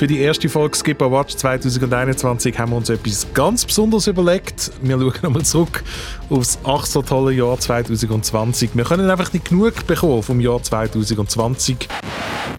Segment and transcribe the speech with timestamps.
[0.00, 4.70] Für die erste Folge Skipper Watch 2021 haben wir uns etwas ganz Besonderes überlegt.
[4.80, 5.84] Wir schauen nochmal zurück
[6.30, 8.70] aufs ach so tolle Jahr 2020.
[8.72, 11.86] Wir können einfach nicht genug bekommen vom Jahr 2020.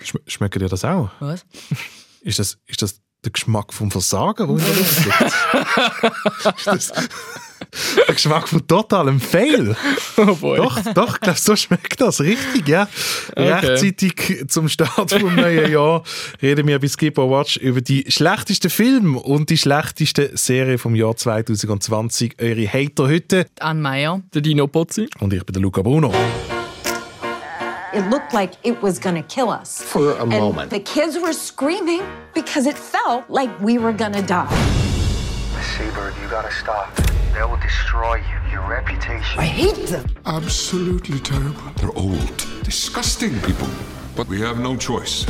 [0.04, 1.10] Schm schmeckt dir das auch?
[1.20, 1.44] Was?
[2.22, 5.34] Ist das, ist das der Geschmack vom Versagen, wo in der Luft liegt?
[8.08, 9.76] der Geschmack von totalem Fail?
[10.18, 10.58] Oh boy.
[10.58, 12.20] Doch, doch, ich glaube, so schmeckt das.
[12.20, 12.88] Richtig, ja.
[13.36, 13.54] Okay.
[13.54, 16.04] Rechtzeitig zum Start vom neuen Jahr
[16.42, 21.16] reden wir bei Skip Watch über die schlechtesten Filme und die schlechteste Serie vom Jahr
[21.16, 22.36] 2020.
[22.42, 23.46] Eure Hater heute.
[23.60, 24.22] Anne Meyer.
[24.34, 25.10] Der Dino Pozzi.
[25.22, 26.14] Und ich bin der Luca Bruno.
[27.94, 29.82] It looked like it was gonna kill us.
[29.82, 30.72] For a And moment.
[30.72, 32.02] the kids were screaming
[32.34, 34.48] because it felt like we were gonna die.
[35.78, 36.88] Seabird, you gotta stop.
[37.34, 39.40] They will destroy you, your reputation.
[39.40, 40.06] I hate them.
[40.26, 41.72] Absolutely terrible.
[41.78, 43.68] They're old, disgusting people.
[44.16, 45.26] But we have no choice.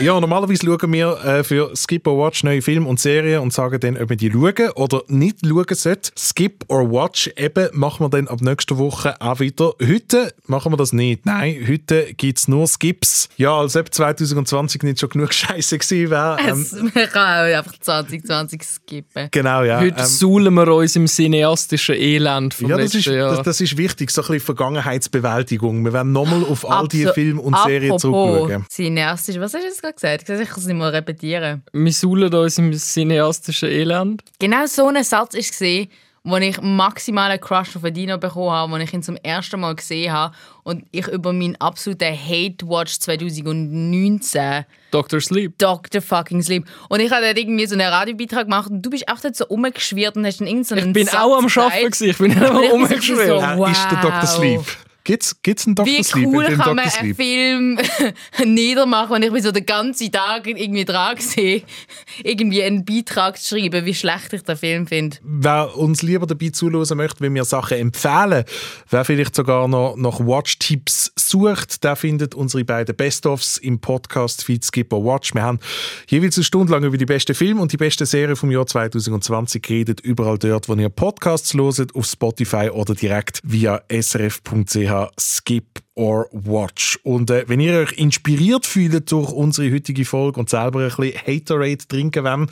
[0.00, 3.80] Ja, normalerweise schauen wir äh, für Skip or Watch neue Filme und Serien und sagen
[3.80, 6.10] dann, ob wir die schauen oder nicht schauen sollten.
[6.16, 9.72] Skip or Watch eben machen wir dann ab nächster Woche auch wieder.
[9.84, 11.26] Heute machen wir das nicht.
[11.26, 13.28] Nein, heute gibt es nur Skips.
[13.36, 16.36] Ja, als ob 2020 nicht schon genug Scheiße gewesen wäre.
[16.46, 19.28] Ähm, Es- Man kann auch einfach 2020 skippen.
[19.30, 19.80] genau, ja.
[19.80, 23.36] Heute ähm, suhlen wir uns im cineastischen Elend vom ja, das letzten ist, Jahr.
[23.36, 25.84] das, das ist wichtig, so ein bisschen Vergangenheitsbewältigung.
[25.84, 28.66] Wir werden nochmal auf all diese Abso- Filme und Serien Apropos zurückschauen.
[28.70, 30.28] Cineastisch, was hast du jetzt gerade gesagt?
[30.28, 31.62] Ich kann es nicht mal repetieren.
[31.72, 34.22] wir suhlen uns im cineastischen Elend.
[34.38, 35.88] Genau so ein Satz ist gesehen,
[36.28, 39.76] wo ich maximal einen Crush auf Dino bekommen habe, wo ich ihn zum ersten Mal
[39.76, 45.20] gesehen habe und ich über meinen absoluten Hate Watch 2019 Dr.
[45.20, 45.56] Sleep.
[45.58, 46.00] Dr.
[46.02, 46.64] fucking Sleep.
[46.88, 49.44] Und ich habe dort irgendwie so einen Radiobeitrag gemacht und du bist auch dort so
[49.44, 51.46] rumgeschwirrt und hast dann irgendeinen Ich bin Satz auch am.
[51.46, 51.90] Arbeiten.
[51.90, 52.10] gewesen.
[52.10, 53.58] Ich bin ich bin so, rumgeschwirrt.
[53.58, 54.22] Wer ist der Dr.
[54.22, 54.28] wow.
[54.28, 54.60] Sleep?
[55.06, 55.86] Gibt's, gibt's einen Dr.
[55.86, 56.26] Wie Sleep?
[56.26, 56.80] cool kann man Dr.
[56.80, 57.16] einen Sleep?
[57.16, 57.78] Film
[58.44, 61.62] niedermachen, wenn ich mich so den ganzen Tag irgendwie dran sehe,
[62.24, 65.16] irgendwie einen Beitrag zu schreiben, wie schlecht ich den Film finde.
[65.22, 68.44] Wer uns lieber dabei zuhören möchte, wenn wir Sachen empfehlen,
[68.90, 74.64] wer vielleicht sogar noch nach Watch-Tipps sucht, der findet unsere beiden Best-ofs im Podcast Feed
[74.64, 75.34] Skip or Watch.
[75.34, 75.58] Wir haben
[76.08, 79.62] jeweils eine Stunde lang über die besten Filme und die besten Serien vom Jahr 2020
[79.62, 80.00] geredet.
[80.00, 86.98] Überall dort, wo ihr Podcasts loset, auf Spotify oder direkt via srf.ch skip or watch.
[87.02, 91.14] Und äh, wenn ihr euch inspiriert fühlt durch unsere heutige Folge und selber ein bisschen
[91.26, 92.50] Haterade trinken wollt,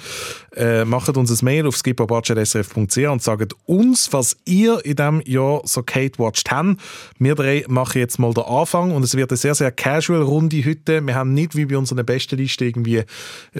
[0.57, 5.61] äh, macht uns ein Mail auf skipperwatch.srf.ch und sagt uns, was ihr in diesem Jahr
[5.65, 6.81] so Kate watched habt.
[7.19, 10.65] Wir drei machen jetzt mal den Anfang und es wird eine sehr, sehr casual Runde
[10.65, 11.07] heute.
[11.07, 13.05] Wir haben nicht wie bei unserer besten Liste irgendwie äh,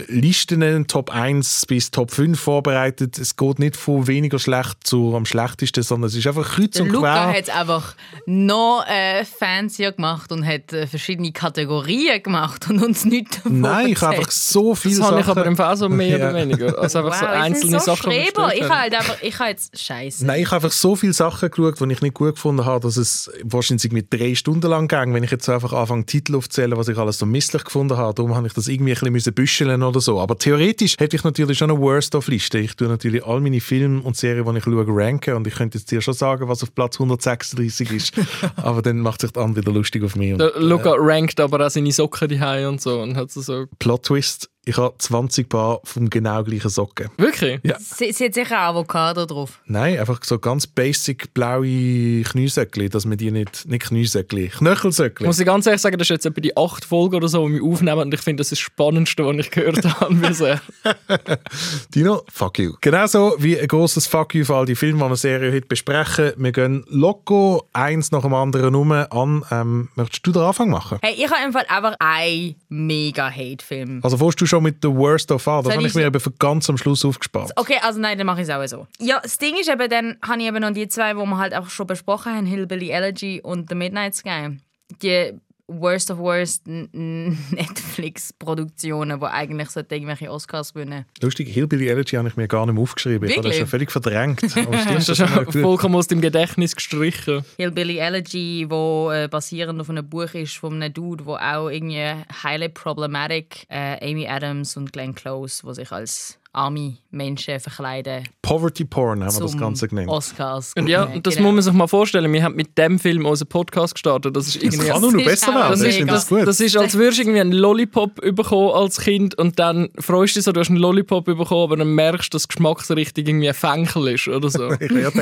[0.09, 3.19] Listen Top 1 bis Top 5 vorbereitet.
[3.19, 6.89] Es geht nicht von weniger schlecht zu am schlechtesten, sondern es ist einfach kreuz und
[6.89, 7.37] Luca quer.
[7.37, 9.27] hat es einfach noch äh,
[9.75, 14.17] fancier gemacht und hat äh, verschiedene Kategorien gemacht und uns nichts davon Nein, ich habe
[14.17, 15.39] einfach so viele Das habe ich Sachen.
[15.39, 16.31] aber im Fall so mehr Ja.
[16.31, 16.79] oder weniger.
[16.79, 18.11] Also einfach so Wow, ich einzelne so Sachen.
[18.11, 20.27] die gestellt Ich habe halt einfach, ich habe jetzt Scheiße.
[20.27, 22.97] Nein, ich habe einfach so viele Sachen geschaut, die ich nicht gut gefunden habe, dass
[22.97, 26.77] es wahrscheinlich mit drei Stunden lang ging, wenn ich jetzt so einfach anfange, Titel aufzählen,
[26.77, 28.15] was ich alles so misslich gefunden habe.
[28.15, 30.21] Darum habe ich das irgendwie ein bisschen büscheln oder so.
[30.21, 32.59] Aber theoretisch hätte ich natürlich schon eine Worst-of-Liste.
[32.59, 35.79] Ich tue natürlich all meine Filme und Serien, die ich schaue, ranken und ich könnte
[35.79, 38.13] jetzt dir schon sagen, was auf Platz 136 ist.
[38.57, 40.33] Aber dann macht sich der andere wieder lustig auf mich.
[40.33, 43.67] Und, Der Luca rankt aber auch seine Socken die und so und hat so, so
[43.79, 47.09] Plot-Twist, ich habe 20 Paar vom genau gleichen Socken.
[47.17, 47.61] wirklich.
[47.63, 47.77] Ja.
[47.79, 49.61] Sie, sie hat sicher Avocado drauf.
[49.67, 55.27] Nein, einfach so ganz basic blaue Kniesöckli, dass man die nicht, nicht Kniesöckli, Knöchelsöckli.
[55.27, 57.55] Muss ich ganz ehrlich sagen, das ist jetzt etwa die acht Folgen oder so, die
[57.55, 60.61] wir aufnehmen und ich finde, das ist das Spannendste, was ich gehört habe bisher.
[61.95, 62.75] Dino, fuck you.
[62.81, 66.33] Genauso wie ein grosses Fuck you für all die Filme, die wir Serie heute besprechen.
[66.37, 69.45] Wir gehen loco eins nach dem anderen um an.
[69.51, 70.99] Ähm, möchtest du den Anfang machen?
[71.03, 74.01] Hey, ich habe einfach einfach einen mega Hate-Film.
[74.03, 75.63] Also fährst du schon mit The Worst of All?
[75.63, 77.53] Das habe ich ich- mir eben für ganz am Schluss aufgespart.
[77.57, 78.87] Okay, also nein, dann mache ich es auch so.
[79.01, 81.55] Ja, das Ding ist eben, dann habe ich eben noch die zwei, die wir halt
[81.55, 84.59] auch schon besprochen haben, Hillbilly Elegy und The Midnight Sky.
[85.03, 85.33] Die
[85.67, 91.07] Worst of Worst Netflix-Produktionen, die eigentlich irgendwelche Oscars gewinnen.
[91.23, 93.27] Lustig, Hillbilly Elegy habe ich mir gar nicht mehr aufgeschrieben.
[93.29, 93.61] Ich habe das Wirklich?
[93.61, 94.43] schon völlig verdrängt.
[94.95, 95.55] Das ist gut.
[95.55, 97.43] vollkommen aus dem Gedächtnis gestrichen.
[97.57, 102.13] Hillbilly Elegy, wo äh, basierend auf einem Buch ist von einem Dude, wo auch irgendwie
[102.43, 108.25] highly problematic äh, Amy Adams und Glenn Close, wo sich als arme Menschen verkleiden.
[108.43, 110.09] Poverty Porn haben wir das Ganze genannt.
[110.09, 110.73] Oscars.
[110.77, 111.23] Und ja, gewinnen.
[111.23, 111.49] das Genau.
[111.49, 112.33] muss man sich mal vorstellen.
[112.33, 114.35] Wir haben mit dem Film unseren Podcast gestartet.
[114.37, 115.71] Das ist Das irgendwie kann nur noch besser werden.
[115.71, 116.47] Das Ich ist, das, das gut.
[116.47, 120.39] das ist, als würdest du irgendwie einen Lollipop bekommen als Kind und dann freust du
[120.39, 123.55] dich so, du hast einen Lollipop bekommen, aber dann merkst du, dass Geschmacksrichtung irgendwie ein
[123.55, 124.71] Fenkel ist oder so.
[124.81, 125.15] Ich gedacht,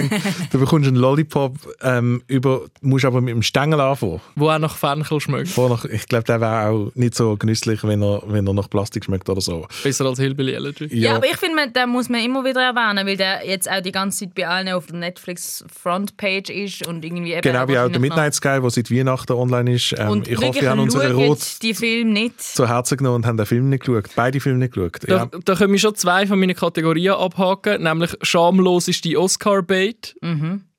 [0.51, 4.21] du bekommst einen Lollipop, ähm, über, musst aber mit dem Stängel anfangen.
[4.37, 5.57] wo auch nach Fenkel schmeckt.
[5.57, 9.05] Nach- Ich glaube, der wäre auch nicht so genüsslich, wenn er, wenn er nach Plastik
[9.05, 9.67] schmeckt oder so.
[9.83, 10.89] Besser als Hillbilly Elegy.
[10.97, 13.93] Ja, aber ich finde, den muss man immer wieder erwähnen, weil der jetzt auch die
[13.93, 17.89] ganze Zeit bei allen auf der Netflix Frontpage ist und irgendwie eben Genau wie auch
[17.89, 19.95] der Midnight Sky, der seit Weihnachten online ist.
[19.97, 22.41] Ähm, Und ich hoffe, wir haben unsere Rot die Film nicht.
[22.43, 24.11] zu Herzen genommen und haben den Film nicht geschaut.
[24.17, 24.99] Beide Filme nicht geschaut.
[25.07, 25.27] Da, Ja.
[25.45, 30.17] da können wir schon zwei von meinen Kategorien abhaken, nämlich schamlos ist die Oscar-Bait.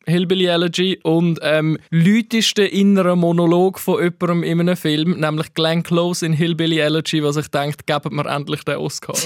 [0.05, 6.25] Hillbilly Elegy und ähm, lüteste innerer Monolog von jemandem in einem Film, nämlich Glenn Close
[6.25, 9.15] in Hillbilly Elegy, was ich denkt, geben wir endlich den Oscar.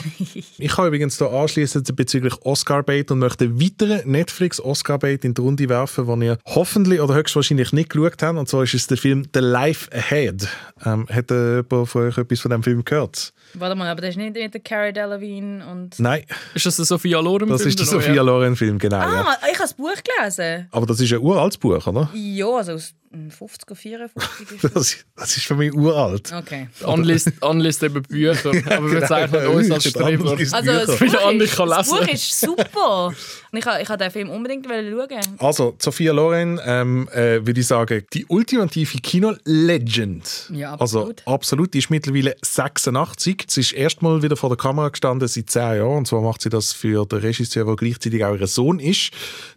[0.59, 5.69] Ich kann übrigens hier anschließend bezüglich Oscar-Bait und möchte einen weiteren Netflix-Oscar-Bait in die Runde
[5.69, 8.37] werfen, den ihr hoffentlich oder höchstwahrscheinlich nicht geschaut habt.
[8.37, 10.47] Und zwar ist es der Film The Life Ahead.
[10.85, 13.33] Ähm, hat äh, jemand von euch etwas von dem Film gehört?
[13.53, 15.99] Warte mal, aber das ist nicht mit der Cara Delevingne und...
[15.99, 17.85] Nein, ist das der Sophia Loren das ist der?
[17.85, 18.99] Sophia Loren-Film, genau.
[18.99, 19.25] Ja.
[19.25, 20.66] Ah, ich habe das Buch gelesen.
[20.71, 22.09] Aber das ist ein uraltes Buch, oder?
[22.13, 24.73] Ja, also aus 50er, 54 ist das.
[24.73, 26.31] Das, das ist für mich uralt.
[26.33, 26.67] Okay.
[26.83, 30.31] Anliest, anliest eben Bücher, aber wir zeichnen uns als Streber.
[30.31, 31.09] Also das Buch,
[31.39, 31.89] ist, das.
[31.89, 33.13] Buch ist super.
[33.51, 35.37] Und ich habe ich habe den Film unbedingt schauen.
[35.39, 40.49] Also, Sophia Loren, ähm, äh, würde ich sagen, die ultimative Kino-Legend.
[40.53, 41.23] Ja, Also, absolut.
[41.25, 41.73] absolut.
[41.73, 43.45] Die ist mittlerweile 86.
[43.47, 45.97] Sie ist erstmal wieder vor der Kamera gestanden seit 10 Jahren.
[45.99, 49.11] Und zwar macht sie das für den Regisseur, der gleichzeitig auch ihr Sohn ist.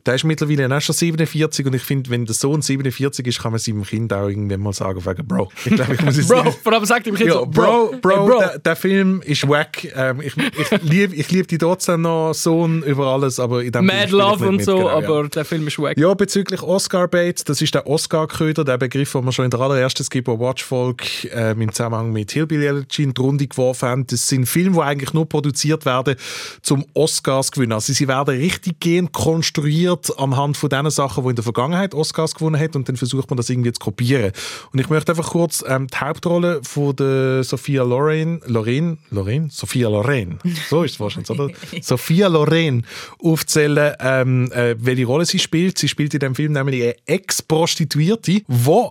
[0.06, 1.66] Der ist mittlerweile auch schon 47.
[1.66, 4.72] Und ich finde, wenn der Sohn 47 ist, kann man seinem Kind auch irgendwann mal
[4.72, 5.50] sagen, wegen Bro.
[5.64, 8.10] Ich glaube, ich muss jetzt Bro, vor allem sagt ihm Kind Ja, so, Bro, Bro,
[8.10, 8.38] hey, Bro.
[8.38, 9.84] Der, der Film ist wack.
[9.94, 13.86] Ähm, ich ich liebe ich lieb die trotzdem noch Sohn über alles, aber in dem
[13.86, 14.96] Mad Film Love und mit, so, genau, ja.
[14.96, 15.98] aber der Film ist wack.
[15.98, 20.04] Ja, bezüglich Oscar-Bait, das ist der Oscar-Köder, der Begriff, den wir schon in der allerersten
[20.04, 24.06] Skipper Watch-Folge ähm, im Zusammenhang mit Hillbilly Elegy in die Runde geworfen haben.
[24.06, 26.16] Das sind Filme, die eigentlich nur produziert werden,
[26.62, 27.72] zum Oscars zu gewinnen.
[27.72, 32.34] Also sie werden richtig gehend konstruiert anhand von den Sachen, die in der Vergangenheit Oscars
[32.34, 34.32] gewonnen hat und dann versucht man das irgendwie zu kopieren.
[34.72, 39.50] Und ich möchte einfach kurz ähm, die Hauptrolle von der Sophia Loren, Loren, Loren?
[39.50, 40.38] Sophia Loren,
[40.68, 41.48] so ist es wahrscheinlich, oder?
[41.82, 42.84] Sophia Loren
[43.22, 45.78] aufzählen, ähm, äh, welche Rolle sie spielt.
[45.78, 48.44] Sie spielt in dem Film nämlich eine Ex-Prostituierte, die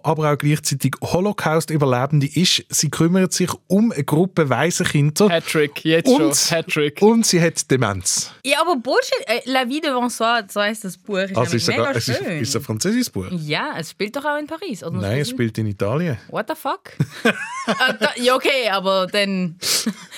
[0.04, 2.64] aber auch gleichzeitig Holocaust-Überlebende ist.
[2.70, 5.30] Sie kümmert sich um eine Gruppe weißer Kinder.
[5.30, 6.58] Hattrick, jetzt Und- schon.
[6.58, 7.02] Hattrick.
[7.02, 8.32] Und sie hat Demenz.
[8.44, 9.14] Ja, aber Bullshit.
[9.26, 11.18] Äh, La Vie devant soi, so heisst das Buch.
[11.18, 12.40] Ist Also ist mega ist, schön.
[12.42, 13.28] ist es ein französisches Buch?
[13.32, 14.84] ja, es spielt doch auch in Paris.
[14.84, 16.18] Oder Nein, es spielt in Italien.
[16.30, 16.92] What the fuck?
[17.68, 19.58] ah, da, ja, okay, aber dann.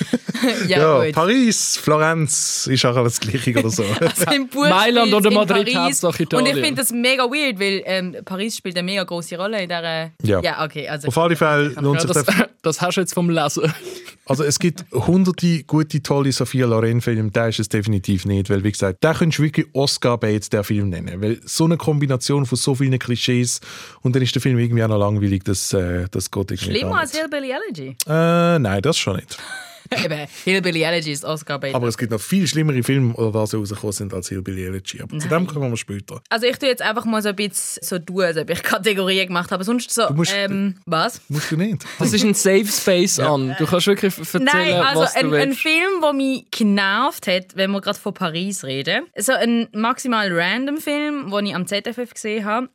[0.68, 1.14] ja, Ja, gut.
[1.14, 3.84] Paris, Florenz, ist auch alles gleich oder so.
[4.02, 5.76] Also im Buch Mailand oder in Madrid.
[5.76, 6.58] Hauptsache Und Italien.
[6.58, 10.12] ich finde das mega weird, weil ähm, Paris spielt eine mega große Rolle in dieser.
[10.24, 10.42] Ja.
[10.42, 10.88] ja okay.
[10.88, 12.26] Also Auf alle Fälle lohnt sich das,
[12.62, 13.72] das hast du jetzt vom Lesen.
[14.26, 18.72] Also es gibt hunderte gute, tolle Sophia Loren-Filme, der ist es definitiv nicht, weil wie
[18.72, 22.76] gesagt, da könntest du wirklich Oscar-Bait der Film nennen, weil so eine Kombination von so
[22.76, 23.60] vielen Klischees
[24.02, 27.00] und dann ist der Film irgendwie auch noch langweilig, das, äh, das geht irgendwie Schlimmer
[27.00, 27.12] als.
[27.12, 27.96] Hillbilly Elegy.
[28.08, 29.38] Äh, nein, das schon nicht.
[30.06, 31.76] Eben, Hillbilly Elegy ist Oscar bait.
[31.76, 35.02] Aber es gibt noch viel schlimmere Filme, oder die so rausgekommen sind als Hillbilly Elegy,
[35.02, 36.22] aber zu dem kommen wir später.
[36.30, 39.28] Also ich tue jetzt einfach mal so ein bisschen so tun, als ob ich Kategorien
[39.28, 39.64] gemacht habe.
[39.64, 41.20] Sonst so, musst- ähm, was?
[41.28, 41.86] Musst du nicht.
[42.00, 43.56] Das ist ein Safe Space an.
[43.60, 45.60] Du kannst wirklich erzählen, Nein, also was du ein, ein willst.
[45.62, 49.08] Film, der mich genervt hat, wenn wir gerade von Paris reden.
[49.18, 52.70] So ein maximal random Film, den ich am ZFF gesehen habe.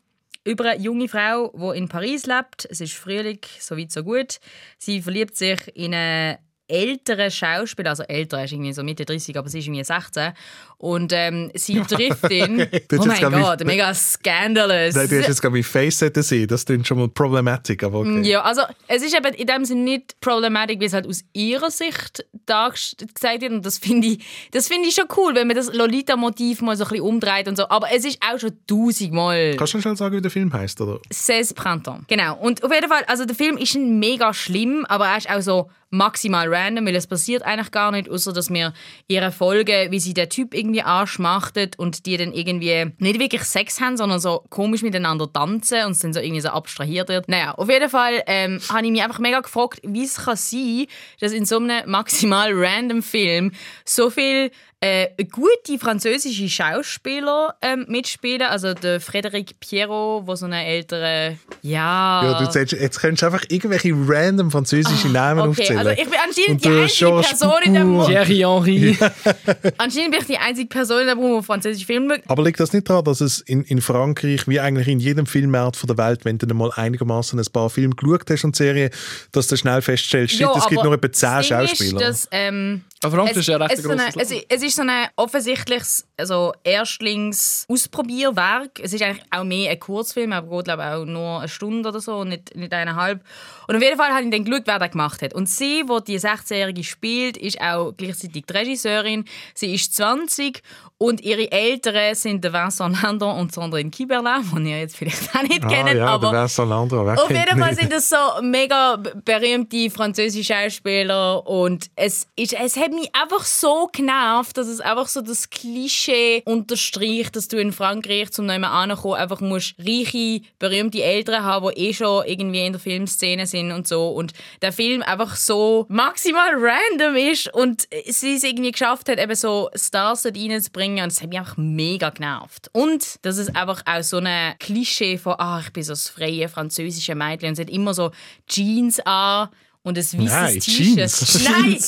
[0.45, 2.69] Über eine junge Frau, die in Paris lebt.
[2.71, 4.39] Es ist Frühling, so weit, so gut.
[4.79, 6.37] Sie verliebt sich in einen
[6.69, 10.33] älteren Schauspieler, also älter, er ist irgendwie so Mitte 30, aber sie ist irgendwie 16.
[10.79, 12.67] Und ähm, sie trifft ihn.
[12.89, 14.95] Das oh mein Gott, mega scandalous.
[14.95, 18.23] Nein, du hast jetzt gerade mein Face sehen, das klingt schon mal problematic, aber okay.
[18.23, 21.71] Ja, also es ist eben in dem Sinne nicht problematisch, wie es halt aus ihrer
[21.71, 23.53] Sicht dargestellt wird.
[23.53, 26.85] Und das finde ich, das finde ich schon cool, wenn man das Lolita-Motiv mal so
[26.85, 27.69] ein bisschen umdreht und so.
[27.69, 31.01] Aber es ist auch schon tausendmal Kannst du schnell sagen, wie der Film heißt, oder?
[31.11, 32.05] 16 Printemps.
[32.09, 32.37] Genau.
[32.37, 35.71] Und auf jeden Fall, also der Film ist mega schlimm, aber er ist auch so
[35.91, 38.73] maximal random, weil es passiert eigentlich gar nicht, außer dass wir
[39.09, 43.81] ihre Folge, wie sie der Typ irgendwie anschmachtet und die dann irgendwie nicht wirklich Sex
[43.81, 47.29] haben, sondern so komisch miteinander tanzen und es dann so irgendwie so abstrahiert wird.
[47.29, 50.87] Naja, auf jeden Fall ähm, habe ich mich einfach mega gefragt, wie es kann sein,
[51.21, 53.53] dass in so einem maximal random Film
[53.85, 54.51] so viel
[54.87, 58.47] äh, gute französische Schauspieler ähm, mitspielen.
[58.49, 62.23] Also der Frédéric Pierrot, der so eine ältere, ja...
[62.25, 65.79] Ja, du sagst, jetzt könntest du einfach irgendwelche random französische Namen Ah, okay, aufzählen.
[65.79, 68.07] also ich bin anscheinend Und die der einzige Person in dem Poupou.
[68.07, 68.99] Thierry Henry.
[69.79, 72.31] Anscheinend bin ich die einzige Person in dem Raum, die französische Filme schaut.
[72.31, 75.77] Aber liegt das nicht daran, dass es in, in Frankreich, wie eigentlich in jedem Filmmarkt
[75.77, 78.91] von der Welt, wenn du mal einigermaßen ein paar Filme geschaut hast und Serien,
[79.33, 82.01] dass du schnell feststellst, shit, es gibt nur etwa zehn Schauspieler.
[82.01, 84.83] Ist, dass, ähm, Aber es, ist ja recht es, so eine, es, es ist so
[84.83, 88.81] ein offensichtliches also Erstlings-Ausprobierwerk.
[88.81, 91.91] Es ist eigentlich auch mehr ein Kurzfilm, aber geht glaube ich, auch nur eine Stunde
[91.91, 93.23] oder so, nicht, nicht eineinhalb.
[93.69, 95.35] Und auf jeden Fall habe ich dann geschaut, wer das gemacht hat.
[95.35, 99.27] Und sie, die die 16-Jährige spielt, ist auch gleichzeitig die Regisseurin.
[99.55, 100.63] Sie ist 20
[100.99, 105.43] und ihre Eltern sind der Vincent Landon und Sandrine Kiberlin, die ihr jetzt vielleicht auch
[105.43, 105.95] nicht ah, kennt.
[105.95, 111.47] ja, aber Vincent Landro, wer auf jeden Fall sind das so mega berühmte französische Schauspieler
[111.47, 116.43] und es, ist, es hat mich einfach so genervt, dass es einfach so das Klischee
[116.47, 121.89] unterstreicht, dass du in Frankreich zum neuen ankommen einfach musst reiche, berühmte Eltern haben, die
[121.89, 126.53] eh schon irgendwie in der Filmszene sind und so und der Film einfach so maximal
[126.55, 131.21] random ist und sie es irgendwie geschafft hat, eben so Stars dort reinzubringen und es
[131.21, 132.71] hat mich einfach mega genervt.
[132.73, 136.49] Und dass es einfach auch so ein Klischee von «Ah, ich bin so das freie
[136.49, 138.11] französische Mädchen» und sie hat immer so
[138.47, 139.49] Jeans an
[139.87, 141.45] und ein weißes T-Shirt.
[141.49, 141.79] Nein!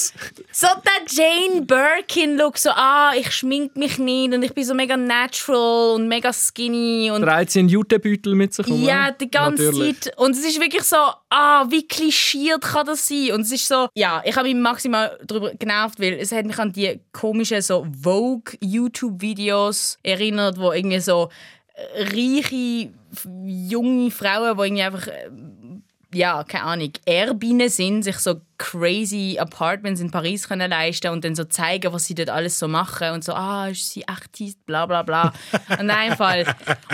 [0.52, 4.96] So der Jane Birkin-Look, so «Ah, ich schmink mich nicht und ich bin so mega
[4.96, 8.80] natural und mega skinny» und Trägt sie einen Jutebeutel mit sich um?
[8.84, 10.00] ja, die ganze Natürlich.
[10.00, 10.16] Zeit.
[10.16, 10.96] Und es ist wirklich so,
[11.30, 13.32] ah, wie klischiert kann das sein?
[13.32, 16.58] Und es ist so, ja, ich habe mich maximal darüber genervt, weil es hat mich
[16.60, 21.30] an die komischen so Vogue-YouTube-Videos erinnert, wo irgendwie so
[21.74, 22.90] äh, reiche,
[23.44, 25.30] junge Frauen, die irgendwie einfach, äh,
[26.12, 31.34] ja, keine Ahnung, Erbinnen sind, sich so crazy Apartments in Paris können leisten und dann
[31.34, 34.84] so zeigen, was sie dort alles so machen und so, ah, ist sie Artist, bla
[34.86, 35.32] bla bla.
[35.78, 36.44] Und Fall.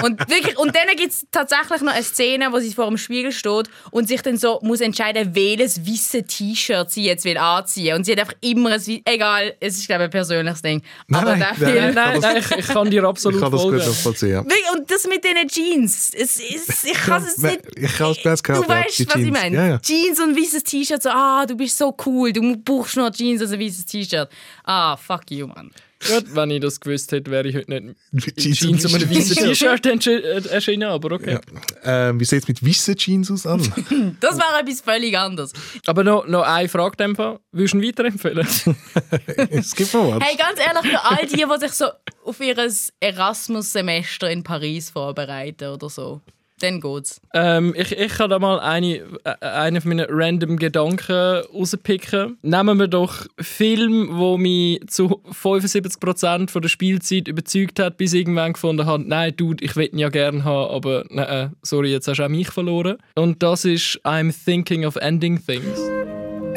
[0.02, 3.32] Und wirklich, und dann gibt es tatsächlich noch eine Szene, wo sie vor dem Spiegel
[3.32, 7.96] steht und sich dann so muss entscheiden, welches weiße T-Shirt sie jetzt will anziehen.
[7.96, 10.82] Und sie hat einfach immer ein, egal, es ist glaube ich ein persönliches Ding.
[11.12, 13.62] Aber nein, der nein, Film, Nein, nein, ich, ich kann dir Ich absolut kann das
[13.62, 13.86] gut folgen.
[13.86, 14.38] nachvollziehen.
[14.74, 16.10] Und das mit den Jeans.
[16.14, 17.60] Es, es, ich kann es nicht.
[17.76, 19.30] ich habe es gehört, Du weißt, was ich Jeans.
[19.30, 19.56] meine.
[19.56, 19.78] Ja, ja.
[19.78, 23.52] Jeans und weißes T-Shirt, so, ah, du bist so cool, du brauchst nur Jeans als
[23.52, 24.28] ein weißes T-Shirt.
[24.64, 25.70] Ah, fuck you, Mann.
[26.06, 29.10] Gut, wenn ich das gewusst hätte, wäre ich heute nicht Mit in Jeans und einem
[29.10, 31.38] weißen T-Shirt äh, erschienen, aber okay.
[31.82, 33.60] Ähm, wie sieht es mit weißen Jeans aus an?
[34.20, 35.52] Das war etwas völlig anderes.
[35.86, 37.38] Aber noch, noch eine Frage Fall.
[37.52, 38.46] Würdest du ihn weiterempfehlen?
[39.50, 40.22] es gibt noch was.
[40.22, 41.86] Hey, ganz ehrlich, für all die, die sich so
[42.24, 42.56] auf ihr
[43.00, 46.20] Erasmus-Semester in Paris vorbereiten oder so,
[46.60, 47.20] dann geht's.
[47.34, 52.38] ähm, ich, ich kann da mal eine, äh, einen von meinen random Gedanken rauspicken.
[52.42, 58.20] Nehmen wir doch Film, wo mich zu 75% von der Spielzeit überzeugt hat, bis ich
[58.20, 61.90] irgendwann gefunden habe, nein, Dude, ich will ihn ja gerne haben, aber nein, äh, sorry,
[61.90, 62.98] jetzt hast du auch mich verloren.
[63.16, 65.78] Und das ist I'm Thinking of Ending Things.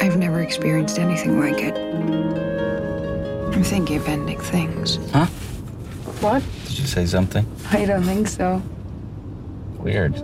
[0.00, 1.74] I've never experienced anything like it.
[3.52, 5.00] I'm thinking of ending things.
[6.68, 7.44] Did you say something?
[7.72, 8.62] I don't think so.
[9.82, 10.22] Weird.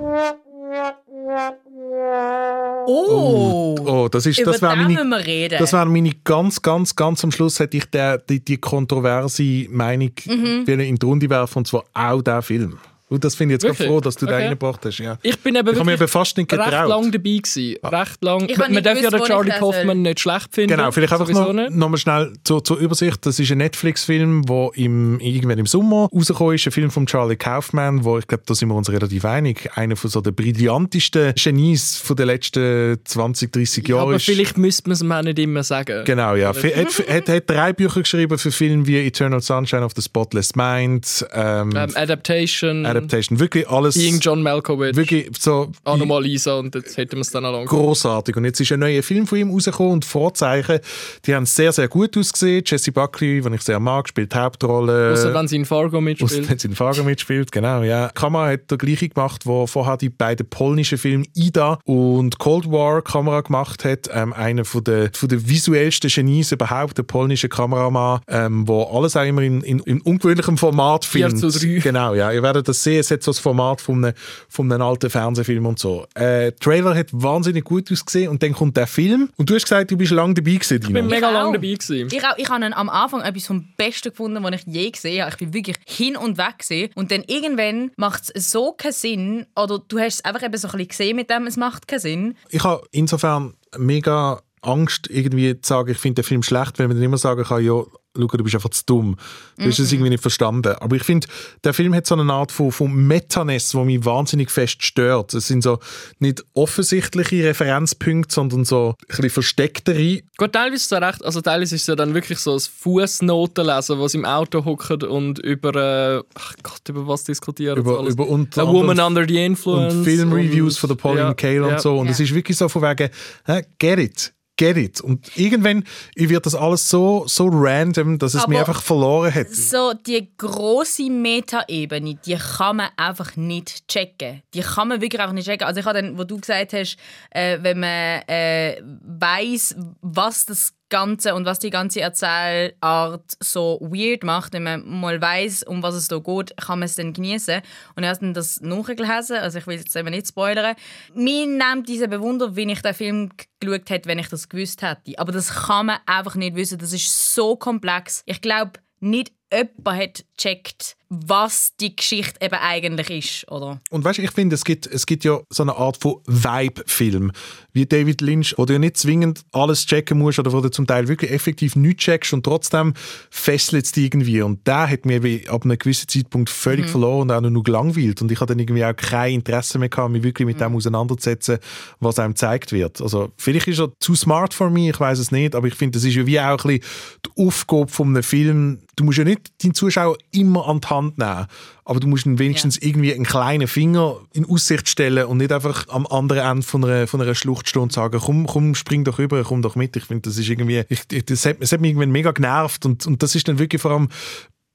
[2.87, 3.77] Oh!
[3.87, 5.59] Oh, das ist, Über das wäre den meine, reden.
[5.59, 10.11] das wäre meine ganz, ganz, ganz am Schluss hätte ich der, die, die kontroverse Meinung
[10.27, 10.65] Mhm.
[10.67, 12.79] in die Runde werfen und zwar auch der Film.
[13.11, 13.89] Und das finde ich jetzt gerade Wirklich?
[13.89, 14.35] froh, dass du Okay.
[14.35, 14.99] reingebracht hast.
[14.99, 15.19] Ja.
[15.23, 16.89] Ich bin eben Ich wirklich eben fast nicht recht getraut.
[16.89, 17.77] lang dabei gewesen.
[17.85, 18.45] Recht lang.
[18.49, 19.53] Ich habe Man nicht darf ja den Charlie.
[19.59, 20.77] Kaufman nicht schlecht finden.
[20.77, 21.71] Genau, vielleicht einfach noch, nicht.
[21.73, 23.25] noch mal schnell zur, zur Übersicht.
[23.27, 26.67] Das ist ein Netflix-Film, der im, irgendwann im Sommer rausgekommen ist.
[26.67, 29.97] Ein Film von Charlie Kaufman, wo ich glaube, da sind wir uns relativ einig, einer
[29.97, 34.25] von so der brillantesten Genies von den letzten 20, 30 Jahren Aber ist.
[34.25, 36.05] vielleicht müsste man es mir auch nicht immer sagen.
[36.05, 36.53] Genau, ja.
[36.53, 40.57] Er hat, hat, hat drei Bücher geschrieben für Filme wie Eternal Sunshine of the Spotless
[40.57, 46.97] Mind, ähm, Ähm, Adaptation, Adaptation, wirklich alles Being John Malkovich, wirklich so Anomalisa und jetzt
[46.97, 47.67] hätten wir es dann auch lang.
[47.67, 48.37] großartig.
[48.37, 50.81] Und jetzt ist ein neuer Film von ihm rausgekommen und Vorzeichen,
[51.27, 52.63] die haben sehr, sehr gut ausgesehen.
[52.67, 55.13] Jesse Buckley, den ich sehr mag, spielt die Hauptrolle.
[55.13, 56.49] Außer wenn sie in Fargo mitspielt.
[56.49, 58.09] wenn sie in Fargo mitspielt, genau, ja.
[58.15, 63.03] Kamera hat der gleiche gemacht, wo vorher die beiden polnischen Filme Ida und Cold War
[63.03, 64.09] Kamera gemacht hat.
[64.13, 69.17] Ähm, einer von der, von der visuellsten Genies überhaupt, der polnische Kameramann, ähm, wo alles
[69.17, 71.53] auch immer in, in, in ungewöhnlichem Format 4 filmt.
[71.53, 71.81] zu 3.
[71.81, 72.33] Genau, ja.
[72.33, 74.15] Ihr werdet das sehen, es hat so das Format von einem,
[74.49, 76.05] von einem alten Fernsehfilm und so.
[76.15, 79.63] Äh, der Trailer hat wahnsinnig gut ausgesehen und dann kommt der Film und du hast
[79.65, 81.09] gesagt, du bist lange dabei gewesen, Ich bin Dino.
[81.09, 81.53] mega Ich lang auch.
[81.53, 82.09] dabei gewesen.
[82.13, 85.33] Ich, auch, ich habe am Anfang etwas vom Besten gefunden, was ich je gesehen habe.
[85.33, 86.91] Ich bin wirklich hin und weg gesehen.
[86.95, 90.69] Und dann irgendwann macht es so keinen Sinn, oder du hast es einfach eben so
[90.69, 92.37] ein bisschen gesehen mit dem, es macht keinen Sinn.
[92.51, 96.97] ich habe insofern mega Angst, irgendwie zu sagen, ich finde den Film schlecht, weil man
[96.97, 97.83] dann immer sagen kann, ja,
[98.17, 99.17] Luca, du bist einfach zu dumm.
[99.59, 100.75] Du hast es irgendwie nicht verstanden.
[100.81, 101.27] Aber ich finde,
[101.65, 105.35] der Film hat so eine Art von, von Metaness, die mich wahnsinnig fest stört.
[105.35, 105.81] Es sind so
[106.21, 110.21] nicht offensichtliche Referenzpunkte, sondern so ein bisschen verstecktere.
[110.37, 112.61] Gut, teilweise ist es ja recht, also teilweise ist es ja dann wirklich so ein
[112.61, 115.75] Fußnotenlesen, was im Auto hockt und über,
[116.19, 118.15] äh, ach Gott, über was diskutieren Über, alles?
[118.15, 119.95] über unter A Woman Under the Influence.
[119.95, 121.79] und Filmreviews und- von der Pauline ja, Kael und ja.
[121.81, 121.99] so.
[121.99, 123.11] Und es ist wirklich so von wegen,
[123.47, 124.34] hä, get it.
[124.57, 125.01] Get it.
[125.01, 125.85] Und irgendwann
[126.15, 129.51] wird das alles so, so random, dass es Aber mir einfach verloren hat.
[129.51, 134.43] So die große Meta-Ebene, die kann man einfach nicht checken.
[134.55, 135.67] Die kann man wirklich einfach nicht checken.
[135.67, 136.97] Also ich habe dann, wo du gesagt hast,
[137.31, 144.23] äh, wenn man äh, weiß, was das Ganze und was die ganze Erzählart so weird
[144.23, 147.63] macht, wenn man mal weiß, um was es da geht, kann man es dann genießen.
[147.97, 150.77] Und habe dann das nachgelesen, also ich will jetzt eben nicht spoilern.
[151.15, 155.19] Mir nimmt diese Bewunder, wie ich den Film geschaut hätte, wenn ich das gewusst hätte.
[155.19, 156.79] Aber das kann man einfach nicht wissen.
[156.79, 158.23] Das ist so komplex.
[158.27, 163.81] Ich glaube, nicht jemand hat gecheckt, was die Geschichte eben eigentlich ist, oder?
[163.91, 167.31] Und weißt du, ich finde, es gibt, es gibt ja so eine Art von Vibe-Film,
[167.73, 170.87] wie David Lynch, wo du ja nicht zwingend alles checken musst oder wo du zum
[170.87, 172.95] Teil wirklich effektiv nichts checkst und trotzdem
[173.31, 174.43] fesselt es dich irgendwie.
[174.43, 178.21] Und der hat mir ab einem gewissen Zeitpunkt völlig verloren und auch nur gelangweilt.
[178.23, 181.59] Und ich hatte dann irgendwie auch kein Interesse mehr gehabt, mich wirklich mit dem auseinanderzusetzen,
[182.01, 183.01] was einem gezeigt wird.
[183.01, 185.99] Also vielleicht ist er zu smart für mich, ich weiß es nicht, aber ich finde,
[185.99, 186.81] das ist ja wie auch ein bisschen
[187.27, 188.79] die Aufgabe von einem Film.
[188.97, 191.47] Du musst ja nicht deinen Zuschauer immer an die Hand nehmen,
[191.85, 195.87] aber du musst ihm wenigstens irgendwie einen kleinen Finger in Aussicht stellen und nicht einfach
[195.89, 199.19] am anderen Ende von einer, von einer Schlucht stehen und sagen, komm, komm, spring doch
[199.19, 199.97] rüber, komm doch mit.
[199.97, 202.87] Ich finde, das ist irgendwie, ich, ich, das, hat, das hat mich irgendwann mega genervt
[202.87, 204.09] und, und das ist dann wirklich vor allem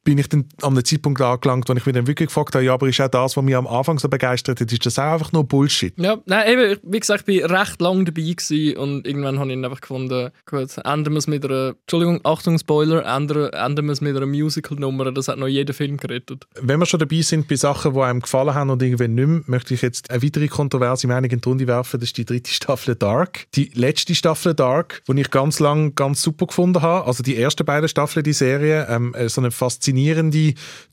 [0.10, 2.74] bin ich dann an einem Zeitpunkt angelangt, wo ich mich dann wirklich gefragt habe, ja,
[2.74, 5.32] aber ist auch das, was mich am Anfang so begeistert hat, ist das auch einfach
[5.34, 5.94] nur Bullshit?
[5.98, 9.58] Ja, nein, eben, wie gesagt, ich war recht lang dabei gewesen und irgendwann habe ich
[9.58, 13.92] ihn einfach gefunden, gut, ändern wir es mit einer, Entschuldigung, Achtung, Spoiler, ändern, ändern wir
[13.92, 16.48] es mit einer Musical-Nummer, das hat noch jeder Film gerettet.
[16.60, 19.42] Wenn wir schon dabei sind bei Sachen, die einem gefallen haben und irgendwann nicht mehr,
[19.46, 22.00] möchte ich jetzt eine weitere kontroverse Meinung in die Runde werfen.
[22.00, 23.46] Das ist die dritte Staffel Dark.
[23.54, 27.06] Die letzte Staffel Dark, die ich ganz lang ganz super gefunden habe.
[27.06, 28.88] Also die ersten beiden Staffeln, die Serie.
[28.90, 29.99] Ähm, äh, so eine faszinierende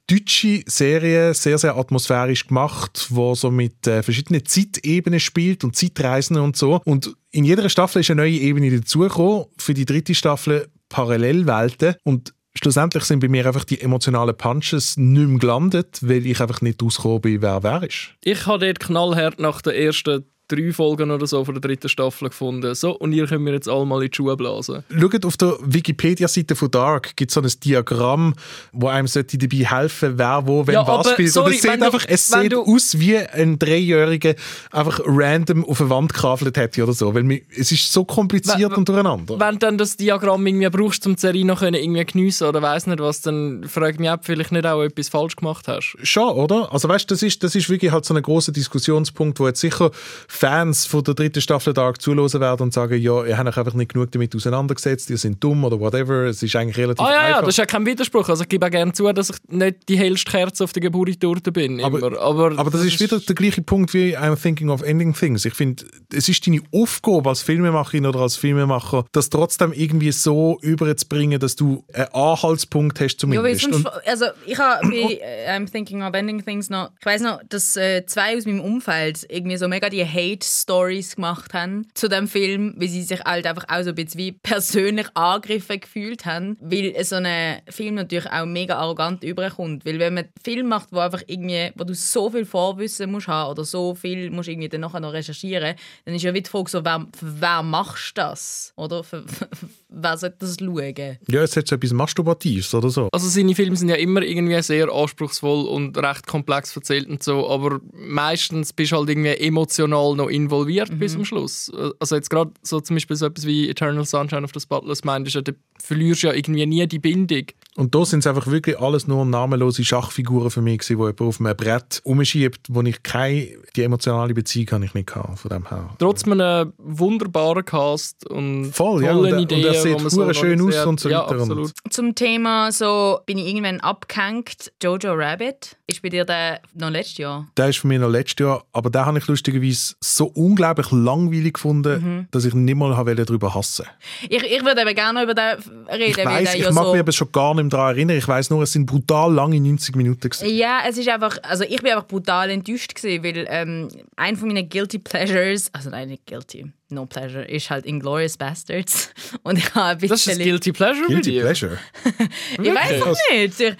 [0.08, 6.36] deutsche Serie, sehr, sehr atmosphärisch gemacht, wo so mit äh, verschiedenen Zeitebenen spielt und Zeitreisen
[6.36, 6.80] und so.
[6.84, 9.46] Und in jeder Staffel ist eine neue Ebene dazugekommen.
[9.58, 11.96] Für die dritte Staffel Parallelwelten.
[12.04, 16.60] Und schlussendlich sind bei mir einfach die emotionalen Punches nicht mehr gelandet, weil ich einfach
[16.60, 18.14] nicht rausgekommen bin, wer wer ist.
[18.22, 22.28] Ich habe dort knallhart nach den ersten drei Folgen oder so von der dritten Staffel
[22.28, 22.74] gefunden.
[22.74, 24.84] So, und ihr könnt mir jetzt alle mal in die Schuhe blasen.
[24.98, 28.34] Schaut auf der Wikipedia-Seite von Dark gibt es so ein Diagramm,
[28.72, 31.32] wo einem sollte dabei helfen wer wo, wenn Ja, was spielt.
[31.32, 34.34] sorry, und es sieht du- einfach, es sieht du- aus wie ein Dreijähriger
[34.70, 37.14] einfach random auf eine Wand gekavelt hätte oder so.
[37.14, 39.38] Weil es ist so kompliziert Wenn- und durcheinander.
[39.40, 42.86] Wenn du dann das Diagramm irgendwie brauchst, um die Serie noch irgendwie geniessen oder weiss
[42.86, 45.96] nicht was, dann frag mich, ob du vielleicht nicht auch etwas falsch gemacht hast.
[46.02, 46.72] Schon, oder?
[46.72, 49.90] Also weißt, das ist, das ist wirklich halt so ein großer Diskussionspunkt, wo jetzt sicher
[50.36, 53.74] Fans von der dritten Staffel Dark zuhören werden und sagen, ja, ihr habt euch einfach
[53.74, 56.24] nicht genug damit auseinandergesetzt, ihr seid dumm oder whatever.
[56.26, 57.40] Es ist eigentlich relativ Ah ja, ja, einfach.
[57.40, 58.28] das ist ja kein Widerspruch.
[58.28, 61.52] Also ich gebe auch gerne zu, dass ich nicht die hellste Kerze auf der Geburtstorte
[61.52, 61.82] bin.
[61.82, 62.18] Aber, immer.
[62.20, 65.44] aber, aber das ist wieder der gleiche Punkt wie I'm thinking of ending things.
[65.44, 70.58] Ich finde, es ist deine Aufgabe als Filmemacherin oder als Filmemacher, das trotzdem irgendwie so
[70.62, 73.62] überzubringen, dass du einen Anhaltspunkt hast Ja, zumindest.
[73.62, 77.22] sonst, Und- also ich habe bei äh, I'm Thinking of Ending Things noch, ich weiß
[77.22, 82.08] noch, dass äh, zwei aus meinem Umfeld irgendwie so mega die Hate-Stories gemacht haben zu
[82.08, 86.26] dem Film, weil sie sich halt einfach auch so ein bisschen wie persönlich angegriffen gefühlt
[86.26, 90.68] haben, weil so ein Film natürlich auch mega arrogant überkommt, weil wenn man einen Film
[90.68, 94.48] macht, wo einfach irgendwie, wo du so viel Vorwissen musst haben oder so viel musst
[94.48, 98.16] irgendwie dann nachher noch recherchieren, dann ist ja wieder die Frage so, wer, wer machst
[98.16, 98.72] du das?
[98.76, 99.48] Oder für, für,
[99.88, 101.18] wer sollte das schauen?
[101.28, 103.08] ja, es hat so etwas Masturbatives oder so.
[103.12, 107.48] Also seine Filme sind ja immer irgendwie sehr anspruchsvoll und recht komplex erzählt und so,
[107.48, 111.70] aber meistens bist du halt irgendwie emotional noch involviert bis zum Schluss.
[112.00, 115.26] Also jetzt gerade so zum Beispiel so etwas wie Eternal Sunshine of the Spotless Mind,
[115.26, 117.44] ist ja, da verlierst du ja irgendwie nie die Bindung.
[117.76, 121.20] Und da sind es einfach wirklich alles nur namenlose Schachfiguren für mich gewesen, wo jemand
[121.20, 125.50] auf einem Brett umschiebt, wo ich keine, die emotionale Beziehung habe ich nicht gehabt, von
[125.50, 125.90] dem her.
[125.98, 130.60] Trotz einem wunderbaren Cast und Voll, ja, tollen und er- und Er sieht so schön
[130.60, 131.72] aus und so ja, weiter und- Absolut.
[131.90, 134.72] Zum Thema so bin ich irgendwann abgehängt.
[134.82, 137.46] Jojo Rabbit ist bei dir der noch letztes Jahr.
[137.56, 141.54] Der ist von mir noch letztes Jahr, aber den habe ich lustigerweise so unglaublich langweilig
[141.54, 142.28] gefunden, Mhm.
[142.30, 143.86] dass ich nicht mal habe darüber hassen
[144.28, 145.56] Ich, ich würde eben gerne über den
[145.88, 148.16] reden, Ich der ich ja mag so mich aber schon gar nicht mehr daran erinnern.
[148.16, 150.28] Ich weiß nur, es sind brutal lange 90 Minuten.
[150.28, 150.48] Gewesen.
[150.56, 154.48] Ja, es ist einfach, also ich bin einfach brutal enttäuscht gewesen, weil ähm, ein von
[154.48, 159.10] meinen Guilty Pleasures, also nein, nicht Guilty, No Pleasure ist halt Inglourious Bastards.
[159.42, 160.10] Und ich habe ein bisschen...
[160.10, 161.42] Das ist ein Guilty Pleasure Guilty Video.
[161.42, 161.78] Pleasure.
[162.52, 163.60] ich weiß es nicht.
[163.60, 163.76] Ich,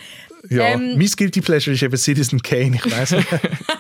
[0.51, 2.77] Ja, Ähm, mein Guilty Pleasure ist eben Citizen Kane.
[2.77, 3.29] Ich weiß nicht.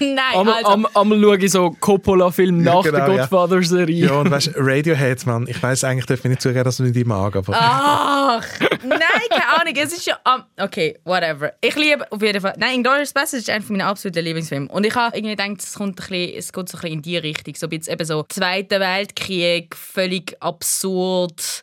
[0.00, 0.68] nein, Am, also...
[0.68, 3.06] am, am schaue ich so Coppola-Film nach genau, der ja.
[3.06, 4.06] Godfather-Serie.
[4.06, 5.46] ja, und weißt du, Radiohead, Mann.
[5.48, 7.52] Ich weiß eigentlich, darf ich nicht zugeben, dass du nicht die mag, aber.
[7.56, 8.46] Ach,
[8.82, 9.74] nein, keine Ahnung.
[9.76, 10.18] Es ist ja.
[10.24, 11.52] Um, okay, whatever.
[11.60, 12.54] Ich liebe auf jeden Fall.
[12.56, 14.68] Nein, Inglourious Basterds ist einer meiner absoluten Lieblingsfilme.
[14.68, 17.02] Und ich habe irgendwie gedacht, es, kommt ein bisschen, es geht so ein bisschen in
[17.02, 17.54] die Richtung.
[17.54, 21.62] So ein bisschen eben so Zweiter Weltkrieg, völlig absurd,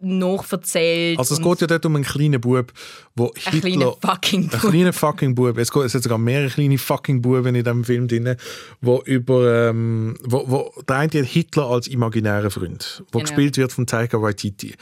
[0.00, 1.18] nachverzählt.
[1.18, 2.72] Also es geht ja dort um einen kleinen Bub,
[3.16, 3.96] wo Ein kleiner Hitler...
[4.00, 4.70] fucking Ein Bub.
[4.70, 5.58] kleiner fucking Bub.
[5.58, 8.36] Es, geht, es hat sogar mehrere kleine fucking Buben in diesem Film drin,
[8.80, 9.68] wo über...
[9.70, 13.28] Ähm, wo, wo, der eine hat Hitler als imaginären Freund, wo Genau.
[13.28, 14.74] gespielt wird von Taika Waititi.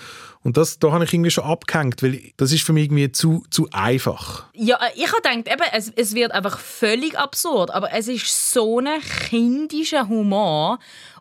[0.43, 3.45] Und das, da habe ich irgendwie schon abgehängt, weil das ist für mich irgendwie zu,
[3.51, 4.45] zu einfach.
[4.55, 8.53] Ja, äh, ich habe gedacht, eben, es, es wird einfach völlig absurd, aber es ist
[8.53, 8.87] so ein
[9.29, 10.79] kindischer Humor.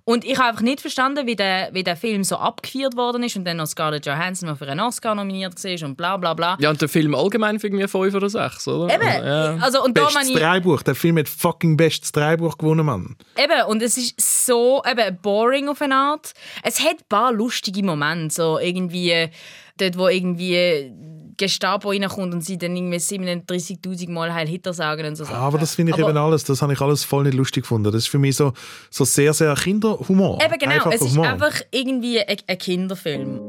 [0.09, 3.35] Und ich habe einfach nicht verstanden, wie der, wie der Film so abgeführt worden ist
[3.35, 6.57] und dann noch Scarlett Johansson, die für einen Oscar nominiert war und bla bla bla.
[6.59, 8.91] Ja, und der Film allgemein für irgendwie 5 oder 6, oder?
[8.95, 9.57] Eben, Ja.
[9.61, 10.81] also und da Bestes meine ich, Dreibuch.
[10.81, 13.17] Der Film hat fucking bestes Dreibuch gewonnen, Mann.
[13.37, 16.33] eben, und es ist so eben boring auf eine Art.
[16.63, 19.29] Es hat ein paar lustige Momente, so irgendwie
[19.77, 20.91] dort, wo irgendwie
[21.39, 25.35] Gestapo reinkommt und sie dann irgendwie 37'000 Mal Heil Hitler sagen und so Sachen.
[25.37, 27.85] Aber das finde ich Aber- eben alles, das habe ich alles voll nicht lustig gefunden.
[27.85, 28.53] Das ist für mich so,
[28.91, 30.37] so sehr, sehr Kinderhumor.
[30.43, 31.27] Eben genau, Einfacher es ist Humor.
[31.27, 33.39] einfach irgendwie ein, ein Kinderfilm.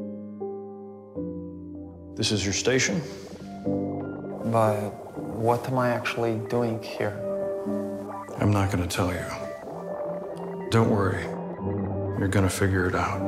[2.17, 3.01] This is your station?
[4.53, 4.77] But
[5.37, 7.13] what am I actually doing here?
[8.41, 9.21] I'm not gonna tell you.
[10.71, 11.19] Don't worry.
[12.19, 13.21] You're gonna figure it out.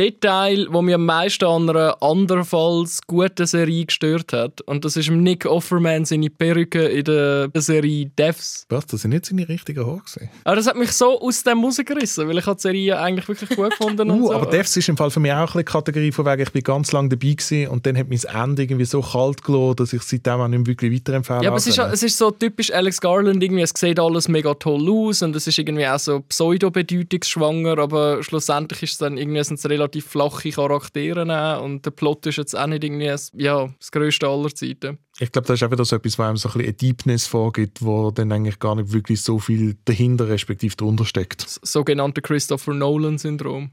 [0.00, 4.62] Detail, das mich am meisten an einer anderenfalls guten Serie gestört hat.
[4.62, 8.64] Und das ist Nick Offerman seine Perücke in der Serie Devs.
[8.70, 10.30] Was, das sind nicht seine richtigen Haare gewesen.
[10.44, 13.50] Aber das hat mich so aus dem rausgerissen, weil ich habe die Serie eigentlich wirklich
[13.50, 14.34] gut gefunden und Uh, so.
[14.34, 16.52] aber Devs ist im Fall für mich auch ein bisschen die Kategorie von wegen, ich
[16.52, 19.92] bin ganz lange dabei gewesen und dann hat mein Ende irgendwie so kalt gelassen, dass
[19.92, 21.90] ich seitdem auch nicht wirklich weiterempfehlen Ja, aber es ist, kann.
[21.90, 25.46] es ist so typisch Alex Garland, irgendwie, es sieht alles mega toll aus und es
[25.46, 30.50] ist irgendwie auch so pseudo-bedeutungsschwanger, aber schlussendlich ist es dann irgendwie, sind es relativ flache
[30.50, 34.54] Charaktere auch und der Plot ist jetzt auch nicht irgendwie das- ja, das grösste aller
[34.54, 34.98] Zeiten.
[35.22, 37.26] Ich glaube, das ist auch wieder so etwas, was einem so ein bisschen eine Deepness
[37.26, 41.44] vorgibt, wo dann eigentlich gar nicht wirklich so viel dahinter respektive drunter steckt.
[41.44, 43.70] Das sogenannte Christopher Nolan-Syndrom.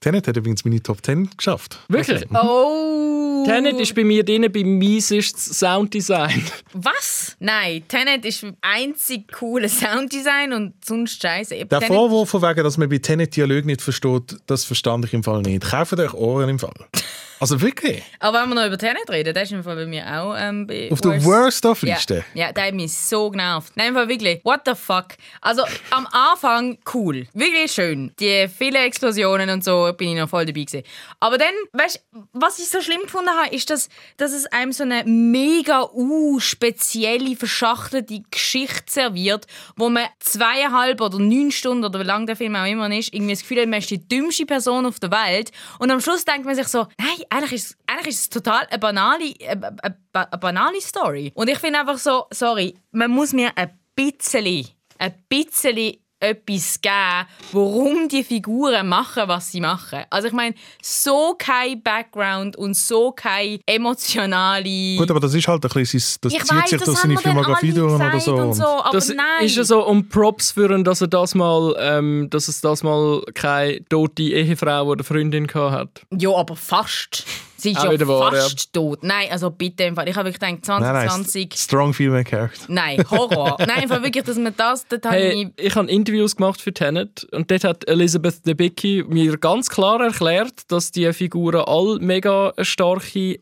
[0.00, 1.80] Tenet hat übrigens meine Top 10 geschafft.
[1.88, 2.24] Wirklich?
[2.30, 3.44] Oh!
[3.44, 6.44] Tenet ist bei mir drin, bei miesestes Sounddesign.
[6.74, 7.36] Was?
[7.40, 11.66] Nein, Tenet ist das einzig coole Sounddesign und sonst scheiße.
[11.66, 15.24] Der Vorwurf von wegen, dass man bei Tenet Dialog nicht versteht, das verstand ich im
[15.24, 15.62] Fall nicht.
[15.68, 16.74] Kauft euch Ohren im Fall.
[17.40, 18.02] Also wirklich?
[18.18, 20.66] Aber wenn wir noch über Tenet reden, der ist im Fall bei mir auch ähm,
[20.66, 22.22] bei Auf der Worst-of-Liste?
[22.34, 23.72] Ja, ja, der hat mich so genervt.
[23.76, 25.06] Nein, im Fall wirklich, what the fuck.
[25.40, 28.12] Also am Anfang cool, wirklich schön.
[28.20, 30.82] Die vielen Explosionen und so bin ich noch voll dabei gewesen.
[31.18, 34.72] Aber dann, weißt du, was ich so schlimm gefunden habe, ist, dass, dass es einem
[34.72, 42.00] so eine mega uh, spezielle, verschachtelte Geschichte serviert, wo man zweieinhalb oder neun Stunden oder
[42.00, 44.44] wie lang der Film auch immer ist, irgendwie das Gefühl hat, man ist die dümmste
[44.44, 45.52] Person auf der Welt.
[45.78, 48.78] Und am Schluss denkt man sich so, nein, eigentlich ist eigentlich ist es total eine
[48.78, 51.32] banale, eine, eine, eine banale Story.
[51.34, 54.66] Und ich finde einfach so, sorry, man muss mir ein bisschen,
[54.98, 60.04] ein bisschen etwas geben, warum die Figuren machen, was sie machen.
[60.10, 64.96] Also ich meine, so kein Background und so keine emotionale...
[64.96, 66.98] Gut, aber das ist halt ein bisschen, sein- das ich zieht weiss, sich das durch
[66.98, 68.36] seine Filmografie durch oder so.
[68.36, 69.44] Und so aber Das nein.
[69.46, 72.82] ist ja so um Props für ihn, dass er das mal, ähm, dass es das
[72.82, 76.02] mal keine tote Ehefrau oder Freundin gehabt hat.
[76.20, 77.24] Ja, aber fast.
[77.60, 79.02] Sie ist Auch ja wieder wahr, fast tot.
[79.02, 79.84] Nein, also bitte.
[79.84, 80.08] im Fall.
[80.08, 81.54] Ich habe wirklich gedacht, Nein, nein, 2020...
[81.56, 82.64] strong female character.
[82.68, 83.56] Nein, Horror.
[83.60, 84.86] Nein, einfach wirklich, dass man das...
[84.88, 89.04] Dort habe Hey, ich ich habe Interviews gemacht für Tenet und dort hat Elizabeth Debicki
[89.08, 93.38] mir ganz klar erklärt, dass die Figuren all mega starke äh,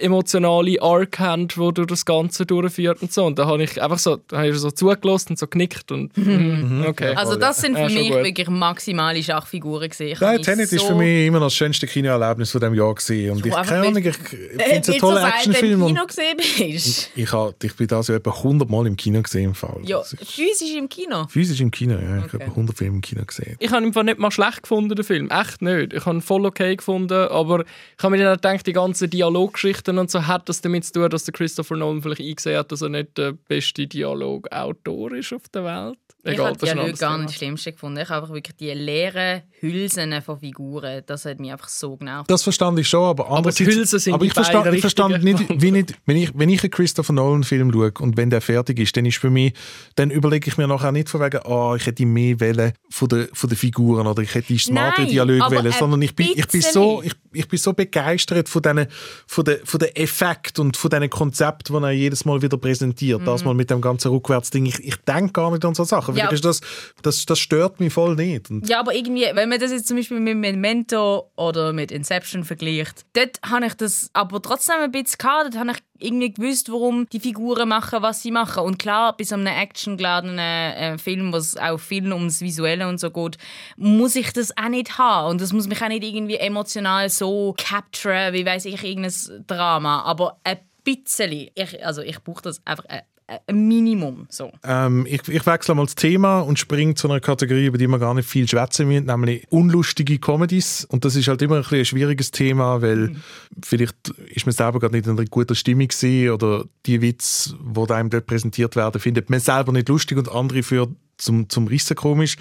[0.00, 3.24] emotionale Arc haben, die durch das Ganze durchführt und so.
[3.24, 6.16] Und da habe ich einfach so, da habe ich so zugelassen und so genickt und
[6.16, 7.14] mm, okay.
[7.14, 8.24] Also das sind für Ja, mich gut.
[8.24, 10.18] wirklich maximale Schachfiguren gewesen.
[10.20, 13.30] Nein, Tenet ist so- für mich immer noch das schönste Kinoerlebnis von diesem Jahr gewesen.
[13.32, 15.86] Und ich, einfach keine Ahnung, ich Äh, finde es ein toller du seit dem Actionfilm.
[15.86, 17.10] Kino gesehen bist.
[17.14, 19.80] ich, hab, ich bin da so etwa 100 Mal im Kino gesehen im Fall.
[19.84, 21.26] Ja, Das ist physisch im Kino.
[21.28, 22.18] Physisch im Kino, ja.
[22.18, 22.32] Ich Okay.
[22.34, 23.56] habe etwa 100 Filme im Kino gesehen.
[23.58, 25.28] Ich habe ihn einfach nicht mal schlecht gefunden, den Film.
[25.30, 25.92] Echt nicht.
[25.92, 29.10] Ich habe ihn voll okay gefunden, aber ich habe mir dann auch gedacht, die ganzen
[29.10, 32.72] Dialoggeschichten und so hat das damit zu tun, dass der Christopher Nolan vielleicht eingesehen hat,
[32.72, 35.98] dass er nicht der beste Dialogautor ist auf der Welt.
[36.22, 37.18] Ich Egal, habe Dialog anderes gar Thema.
[37.22, 38.00] nicht das Schlimmste gefunden.
[38.00, 42.30] Ich habe einfach wirklich die leeren Hülsen von Figuren, das hat mich einfach so genervt.
[42.30, 44.80] Das verstand ich schon, aber Aber Aber die Hülsen sind aber ich die verstand, ich
[44.80, 48.28] verstand nicht, wie nicht, wenn ich, wenn ich einen Christopher Nolan Film schaue und wenn
[48.28, 49.54] der fertig ist, dann ist für mich,
[49.94, 53.28] dann überlege ich mir nachher nicht von wegen, oh, ich hätte mehr Welle von den
[53.32, 56.28] von der Figuren oder ich hätte smarte Nein, Dialoge aber wählen, ein sondern ich bin,
[56.34, 58.86] ich bin so, ich, ich bin so begeistert von diesen
[59.26, 63.26] von den, von den Effekten und von diesen Konzepten, die er jedes Mal wieder präsentiert.
[63.26, 64.66] Das mal mit dem ganzen Rückwärtsding.
[64.66, 66.14] Ich, ich denke gar nicht an so Sachen.
[66.14, 66.20] Mhm.
[66.20, 66.28] Ja.
[66.28, 66.60] Das,
[67.02, 68.50] das, das stört mich voll nicht.
[68.50, 72.44] Und Ja, aber irgendwie, wenn man das jetzt zum Beispiel mit Memento oder mit Inception
[72.44, 75.46] vergleicht, dort habe ich das aber trotzdem ein bisschen gehabt.
[75.46, 78.64] Dort habe ich irgendwie gewusst, warum die Figuren machen, was sie machen.
[78.64, 83.10] Und klar, bei so einem actiongeladenen äh, Film, was auch viel ums Visuelle und so
[83.10, 83.38] geht,
[83.76, 85.30] muss ich das auch nicht haben.
[85.30, 90.02] Und das muss mich auch nicht irgendwie emotional so capturen, wie weiß ich, irgendein Drama.
[90.02, 93.02] Aber ein bisschen, ich, also ich brauche das einfach ein,
[93.46, 94.26] ein Minimum.
[94.28, 94.50] So.
[94.64, 97.98] Ähm, ich, ich wechsle mal das Thema und springe zu einer Kategorie, über die wir
[97.98, 100.84] gar nicht viel schwätzen müssen, nämlich unlustige Comedies.
[100.84, 103.16] Und das ist halt immer ein, ein schwieriges Thema, weil
[103.62, 107.92] vielleicht ist man selber gerade nicht in einer guten Stimmung gewesen oder die Witze, die
[107.92, 110.88] einem dort präsentiert werden, findet man selber nicht lustig und andere für
[111.20, 112.36] zum, zum Rissen komisch.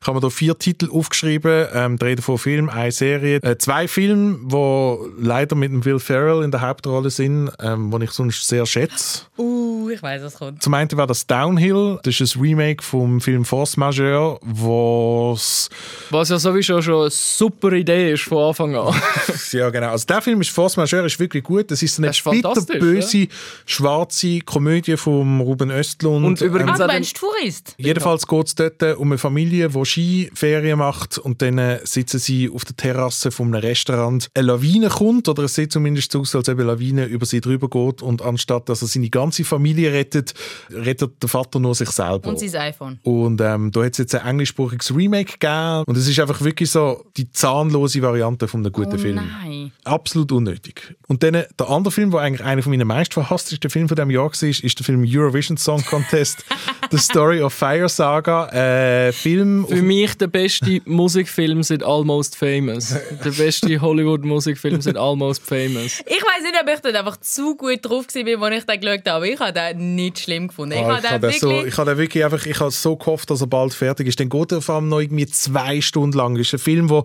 [0.00, 3.38] Ich habe mir da vier Titel aufgeschrieben, ähm, drei davon Film, eine Serie.
[3.42, 8.04] Äh, zwei Filme, die leider mit dem Will Ferrell in der Hauptrolle sind, ähm, die
[8.04, 9.22] ich sonst sehr schätze.
[9.38, 10.62] Uh, ich weiß, was kommt.
[10.62, 15.70] Zum einen war das Downhill, das ist ein Remake vom Film Force Majeure, wo's
[16.10, 18.94] Was ja sowieso schon eine super Idee ist von Anfang an.
[19.52, 22.18] ja genau, also der Film ist Force Majeure ist wirklich gut, das ist eine Das
[22.18, 23.28] ist bitterböse,
[23.66, 26.24] schwarze Komödie von Ruben Östlund.
[26.24, 27.74] Und übrigens Ah, auch du meinst Tourist?
[27.78, 32.50] Jedenfalls geht es dort um eine Familie, die Skiferien macht und dann äh, sitzen sie
[32.50, 34.28] auf der Terrasse von einem Restaurant.
[34.34, 37.40] Eine Lawine kommt, oder es sieht zumindest so aus, als ob eine Lawine über sie
[37.40, 40.34] drüber geht und anstatt dass er seine ganze Familie rettet,
[40.70, 42.28] rettet der Vater nur sich selber.
[42.28, 42.98] Und sein iPhone.
[43.02, 45.84] Und ähm, da hat es jetzt ein englischsprachiges Remake gegeben.
[45.86, 49.16] Und es ist einfach wirklich so die zahnlose Variante von einem guten Oh Film.
[49.16, 49.72] nein.
[49.84, 50.94] Absolut unnötig.
[51.08, 54.10] Und dann äh, der andere Film, der eigentlich einer von meinen meistverhasstesten Filmen von diesem
[54.10, 56.44] Jahr war, ist der Film Eurovision Song Contest,
[56.90, 58.13] The Story of Fire Saga.
[58.20, 62.94] Äh, Film Für mich der beste Musikfilm seit Almost Famous.
[63.24, 66.00] Der beste Hollywood-Musikfilm seit Almost Famous.
[66.06, 68.98] Ich weiß nicht, ob ich dort einfach zu gut drauf war, als ich den geschaut
[69.06, 70.74] habe, aber ich habe den nicht schlimm gefunden.
[70.74, 71.72] Ich Ah, habe ich habe den so, wirklich...
[71.72, 74.20] ich habe den wirklich einfach, ich habe so gehofft, dass er bald fertig ist.
[74.20, 76.36] Dann geht er vor allem noch irgendwie zwei Stunden lang.
[76.36, 77.04] Es ist ein Film, wo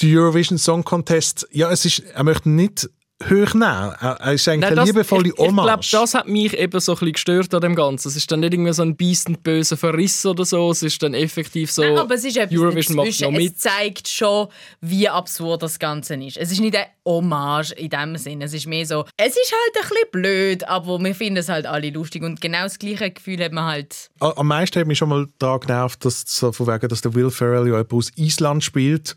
[0.00, 2.88] der Eurovision Song Contest, ja, es ist, er möchte nicht
[3.24, 3.62] hoch nehmen.
[4.00, 5.90] Er, ist eigentlich Nein, eine das- liebevolle ich, ich glaube, Hommage.
[5.92, 8.08] das hat mich eben so ein bisschen gestört an dem Ganzen.
[8.08, 10.70] Es ist dann nicht irgendwie so ein beißend böser Verriss oder so.
[10.70, 13.52] Es ist dann effektiv so, Nein, aber es ist etwas Eurovision macht noch mit.
[13.56, 14.48] Es zeigt schon,
[14.80, 16.36] wie absurd das Ganze ist.
[16.38, 18.44] Es ist nicht eine Hommage in dem Sinne.
[18.46, 21.66] Es ist mehr so, es ist halt ein bisschen blöd, aber wir finden es halt
[21.66, 22.22] alle lustig.
[22.22, 24.10] Und genau das gleiche Gefühl hat man halt...
[24.20, 27.30] Am meisten hat mich schon mal daran genervt, dass, so von wegen, dass der Will
[27.30, 29.16] Ferrell ja aus Island spielt.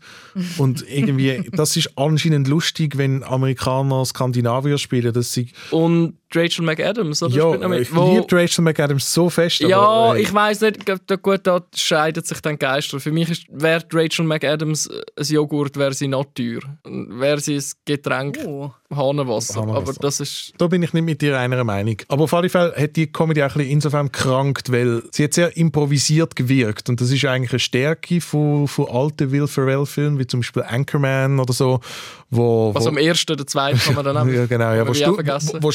[0.58, 5.12] Und irgendwie, das ist anscheinend lustig, wenn Amerikaner Skandinavier spielen.
[5.12, 7.68] Dass sie, Und Rachel McAdams, oder?
[7.68, 7.82] mit.
[7.82, 9.60] ich liebe Rachel McAdams so fest.
[9.60, 13.00] Ja, aber, äh, ich weiß nicht, da, gut, da scheidet sich dann Geister.
[13.00, 16.60] Für mich ist, wäre Rachel McAdams ein Joghurt, wäre sie Natur.
[16.84, 18.70] Wäre sie ein Getränk, Oh.
[18.94, 19.60] Hahnenwasser.
[19.60, 19.82] Hahnenwasser.
[19.82, 20.52] Aber das ist...
[20.58, 21.96] Da bin ich nicht mit dir einer Meinung.
[22.08, 25.34] Aber auf alle Fälle hat die Comedy auch ein bisschen insofern krankt, weil sie hat
[25.34, 26.88] sehr improvisiert gewirkt.
[26.88, 31.40] Und das ist eigentlich eine Stärke von, von alten Will Ferrell-Filmen, wie zum Beispiel Anchorman
[31.40, 31.80] oder so.
[32.30, 34.26] Wo, Also wo, am ersten oder zweiten kann man dann auch...
[34.26, 35.58] ja, genau, ja, wo, stu vergessen.
[35.60, 35.70] wo, wo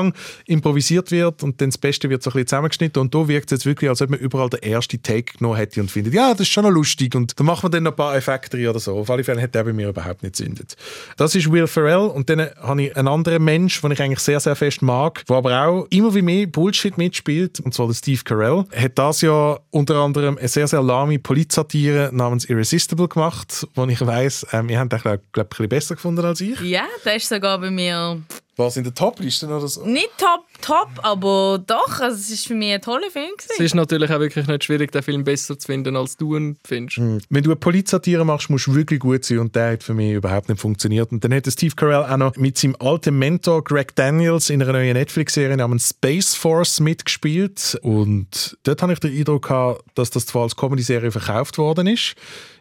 [0.00, 0.14] stundenlang
[0.46, 3.58] improvisiert wird und dann das Beste wird so ein bisschen zusammengeschnitten und da wirkt es
[3.58, 6.40] jetzt wirklich, als ob man überall den ersten Take genommen hätte und findet, ja, das
[6.40, 8.80] ist schon noch lustig und da machen wir dann noch ein paar Effekte rein oder
[8.80, 8.96] so.
[8.96, 10.76] Auf alle Fälle hat der bei mir überhaupt nicht zündet.
[11.16, 14.40] Das ist Will Ferrell und dann habe ich einen anderen Mensch, den ich eigentlich sehr,
[14.40, 18.22] sehr fest mag, der aber auch immer wie mehr Bullshit mitspielt, und zwar der Steve
[18.24, 18.64] Carell.
[18.74, 24.00] Hat das ja unter anderem eine sehr, sehr lahme Polizsatire namens Irresistible gemacht, wo ich
[24.00, 26.60] weiss, ähm, ihr habt den, glaube glaub, ein bisschen besser gefunden als ich.
[26.60, 28.20] Ja, der ist sogar bei mir
[28.60, 29.84] Was in der Topliste oder so?
[29.86, 33.30] nicht top, top, aber doch, also es ist für mich ein toller Film.
[33.38, 33.64] Es Gewesen.
[33.64, 36.98] ist natürlich auch wirklich nicht schwierig, den Film besser zu finden, als du ihn findest.
[36.98, 40.12] Wenn du eine Polizsatire machst, musst du wirklich gut sein und der hat für mich
[40.12, 41.10] überhaupt nicht funktioniert.
[41.10, 44.72] Und dann hat Steve Carell auch noch mit seinem alten Mentor Greg Daniels in einer
[44.72, 50.26] neuen Netflix-Serie namens Space Force mitgespielt und dort habe ich den Eindruck gehabt, dass das
[50.26, 52.14] zwar als Comedy-Serie verkauft worden ist,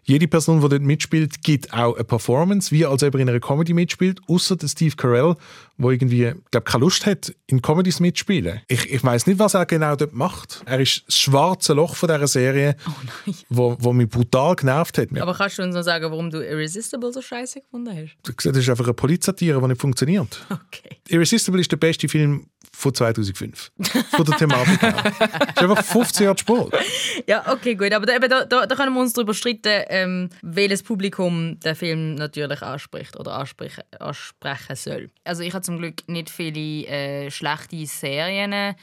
[0.03, 3.39] jede Person, die dort mitspielt, gibt auch eine Performance, wie als ob er in einer
[3.39, 5.35] Comedy mitspielt, außer der Steve Carell,
[5.77, 8.62] der irgendwie, glaube keine Lust hat, in Comedies mitzuspielen.
[8.67, 10.62] Ich, ich weiß nicht, was er genau dort macht.
[10.65, 12.75] Er ist das schwarze Loch von dieser Serie,
[13.49, 15.09] wo, wo mich brutal genervt hat.
[15.19, 18.17] Aber kannst du uns noch sagen, warum du Irresistible so scheiße gefunden hast?
[18.43, 20.45] Das ist einfach eine Polizsatire, die nicht funktioniert.
[20.69, 20.97] Okay.
[21.07, 22.45] Irresistible ist der beste Film,
[22.80, 23.72] von 2005.
[24.12, 24.91] Von der Thematik her.
[24.93, 26.74] Das ist einfach 15 Jahre Sport.
[27.28, 27.93] Ja, okay, gut.
[27.93, 32.62] Aber da, da, da, können wir uns darüber streiten, ähm, welches Publikum der Film natürlich
[32.62, 35.10] anspricht oder ansprechen, ansprechen soll.
[35.24, 38.76] Also ich habe zum Glück nicht viele äh, schlechte Serien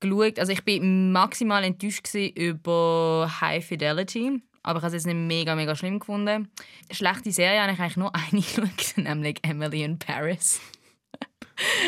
[0.00, 0.38] geschaut.
[0.38, 4.42] Also ich bin maximal enttäuscht über High Fidelity.
[4.62, 6.48] Aber ich habe es jetzt nicht mega, mega schlimm gefunden.
[6.90, 10.60] Schlechte Serie habe ich eigentlich nur eine geschaut, nämlich Emily in Paris.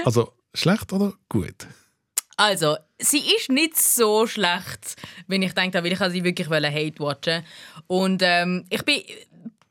[0.05, 1.67] Also schlecht oder gut?
[2.37, 7.45] Also, sie ist nicht so schlecht, wenn ich denke, weil ich sie wirklich hate watchen
[7.87, 9.03] Und ähm, ich bin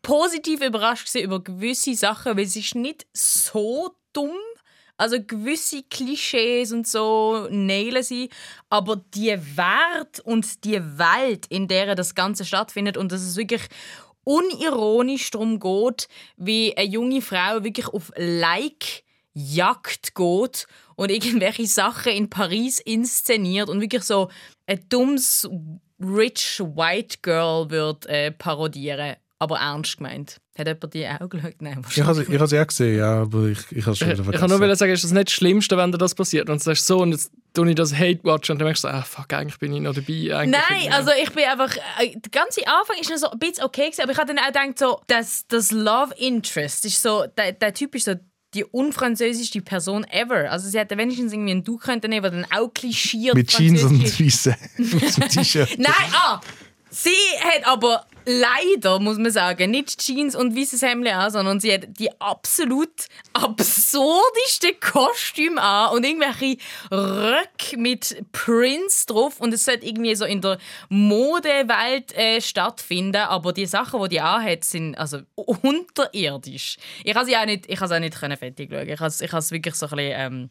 [0.03, 4.37] positiv überrascht über gewisse Sachen, weil sie ist nicht so dumm.
[4.97, 8.29] Also gewisse Klischees und so nailen sie,
[8.69, 13.61] aber die Wert und die Welt, in der das Ganze stattfindet und dass es wirklich
[14.25, 22.11] unironisch darum geht, wie eine junge Frau wirklich auf Like Jagd geht und irgendwelche Sachen
[22.11, 24.29] in Paris inszeniert und wirklich so
[24.67, 25.47] ein dummes
[25.99, 30.37] rich white girl wird äh, parodieren, aber ernst gemeint.
[30.57, 31.55] Hat jemand die auch geschaut?
[31.61, 34.19] Nein, Ich habe ich es ja gesehen, ja, aber ich, ich habe es schon wieder
[34.19, 34.49] Ich vergessen.
[34.49, 36.49] kann nur sagen, ist das nicht das Schlimmste, wenn dir das passiert.
[36.49, 38.89] Und du sagst so, und jetzt tue ich das Hate Watch und dann merkst du,
[38.89, 40.35] ah, fuck, eigentlich bin ich noch dabei.
[40.35, 41.73] Eigentlich Nein, also ich bin einfach.
[42.01, 44.39] äh, Der ganze Anfang ist noch so ein bisschen okay, gewesen, aber ich habe dann
[44.43, 48.15] auch gedacht, so, dass das Love Interest ist so, der, der Typ ist so
[48.53, 50.51] die unfranzösischste Person ever.
[50.51, 53.83] Also sie hätte wenigstens irgendwie ein Du könnte nehmen, der dann auch klischiert Mit Jeans
[53.83, 54.55] und weißen
[55.29, 55.69] T-Shirt.
[55.77, 56.41] Nein, ah!
[56.89, 61.73] Sie hat aber leider, muss man sagen, nicht Jeans und weißes Hemd an, sondern sie
[61.73, 66.57] hat die absolut absurdeste Kostüme an und irgendwelche
[66.91, 73.51] Röcke mit Prince drauf und es sollte irgendwie so in der Modewelt äh, stattfinden, aber
[73.51, 76.77] die Sachen, die die anhat, sind also unterirdisch.
[77.03, 78.87] Ich habe sie auch nicht, ich auch nicht fertig schauen.
[78.87, 80.49] Ich habe es ich habe es wirklich so ein bisschen, ähm,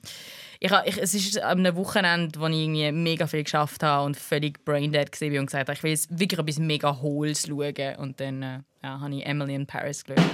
[0.61, 4.05] ich, ha- ich, es ist an einem Wochenende, wo ich irgendwie mega viel geschafft habe
[4.07, 7.97] und völlig braindead war und gesagt habe, ich will jetzt wirklich etwas mega Hohles schauen.
[7.99, 10.25] Und dann äh, ja, habe ich Emily in Paris geschaut.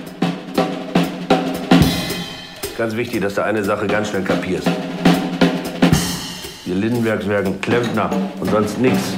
[2.78, 4.68] Ganz wichtig, dass du eine Sache ganz schnell kapierst.
[6.64, 8.10] Wir Lindenbergs werden Klempner
[8.40, 9.12] und sonst nichts.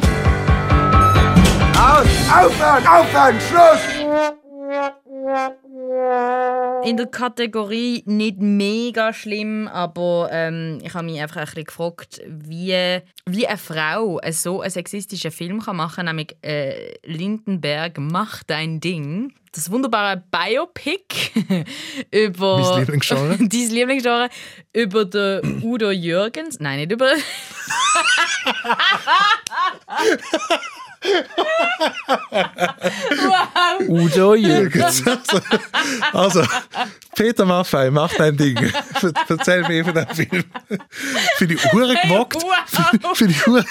[1.78, 2.06] Aus!
[2.28, 2.86] Aufhören!
[2.86, 3.36] Aufhören!
[3.40, 4.04] Schluss!
[6.84, 12.22] In der Kategorie nicht mega schlimm, aber ähm, ich habe mich einfach ein bisschen gefragt,
[12.26, 18.44] wie, wie eine Frau so einen sexistischen Film kann machen kann, nämlich äh, Lindenberg Mach
[18.44, 19.34] dein Ding.
[19.52, 21.32] Das wunderbare Biopic
[22.12, 22.58] über...
[22.58, 23.36] Mein Lieblingsgenre.
[23.38, 24.28] Dein Lieblingsgenre.
[24.72, 26.60] Über den Udo Jürgens.
[26.60, 27.10] Nein, nicht über...
[33.26, 33.80] wow!
[33.88, 35.02] Udo Jürgens.
[36.12, 36.42] Also,
[37.14, 38.58] Peter Maffei, mach dein Ding.
[39.28, 40.44] Erzähl mir von dem Film.
[41.36, 42.44] Für die Hure gewagt,
[43.14, 43.64] für die Hure,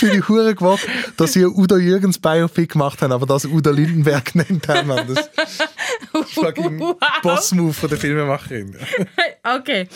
[0.00, 4.34] die Hure gewagt, dass sie ein Udo Jürgens Biopic gemacht haben, aber das Udo Lindenberg
[4.34, 4.88] nennt haben.
[4.88, 5.06] Mann.
[5.08, 5.30] Das
[6.28, 6.96] ist fucking Wow.
[7.22, 8.76] Boss-Move von der Filmemacherin.
[9.42, 9.88] Okay.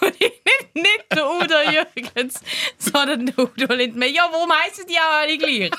[0.00, 0.06] Du
[0.46, 2.40] nicht, nicht der Udo Jürgens,
[2.78, 4.06] sondern der Udo Lindner.
[4.06, 5.70] Ja, warum heißen die auch alle gleich?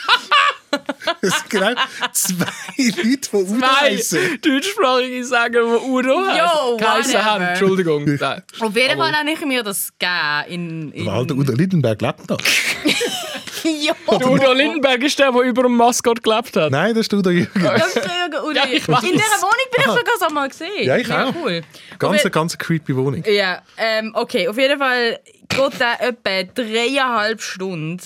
[1.21, 1.73] Das sind genau
[2.11, 2.45] zwei
[2.77, 4.39] Leute, die Udo heißen.
[4.41, 7.43] deutschsprachige sagen, die Udo Jo, geheißen haben.
[7.45, 8.03] Entschuldigung.
[8.05, 8.43] Nein.
[8.59, 10.45] Auf jeden Fall habe ich mir das gegeben.
[10.47, 12.37] In, in Aber alter Udo Lindenberg lebt noch.
[13.81, 16.71] ja, Der Udo Lindenberg ist der, der über dem Maskott gelebt hat.
[16.71, 17.63] Nein, das ist der Udo Jürgens.
[17.63, 18.87] das ist der Udo Ja, ich Jürgens.
[18.89, 19.03] weiß.
[19.03, 20.83] In dieser Wohnung bin ich sogar so mal gesehen.
[20.83, 21.33] Ja, ich auch.
[21.43, 21.61] cool.
[21.99, 23.23] Ganz, Auf ganz creepy Wohnung.
[23.27, 27.97] Ja, ähm, okay, auf jeden Fall geht der etwa dreieinhalb Stunden.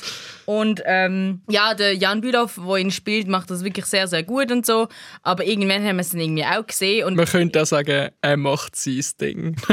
[0.45, 4.51] Und ähm, ja, der Jan Bülow, der ihn spielt, macht das wirklich sehr, sehr gut
[4.51, 4.87] und so.
[5.23, 7.05] Aber irgendwann haben wir es dann irgendwie auch gesehen.
[7.05, 9.55] Und Man könnte auch sagen, er macht sein Ding.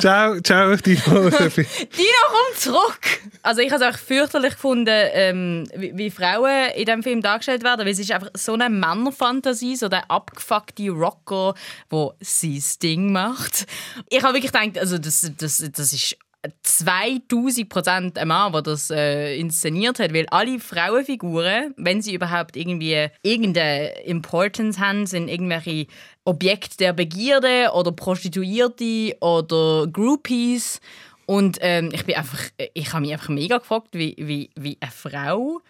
[0.00, 1.30] Ciao, ciao, Dino.
[1.30, 3.00] Dino, komm zurück!
[3.42, 7.64] Also ich habe es auch fürchterlich gefunden, ähm, wie, wie Frauen in diesem Film dargestellt
[7.64, 11.54] werden, weil es ist einfach so eine Männerfantasie, so der abgefuckte Rocker,
[11.90, 13.66] der sein Ding macht.
[14.08, 16.16] Ich habe wirklich gedacht, also das, das, das ist
[16.62, 22.56] 2000 Prozent ein Mann, der das äh, inszeniert hat, weil alle Frauenfiguren, wenn sie überhaupt
[22.56, 25.86] irgendwie irgendeine Importance haben, sind irgendwelche
[26.24, 30.80] Objekte der Begierde oder Prostituierte oder Groupies.
[31.26, 32.40] Und ähm, ich bin einfach,
[32.74, 35.60] ich habe mich einfach mega gefragt, wie, wie, wie eine Frau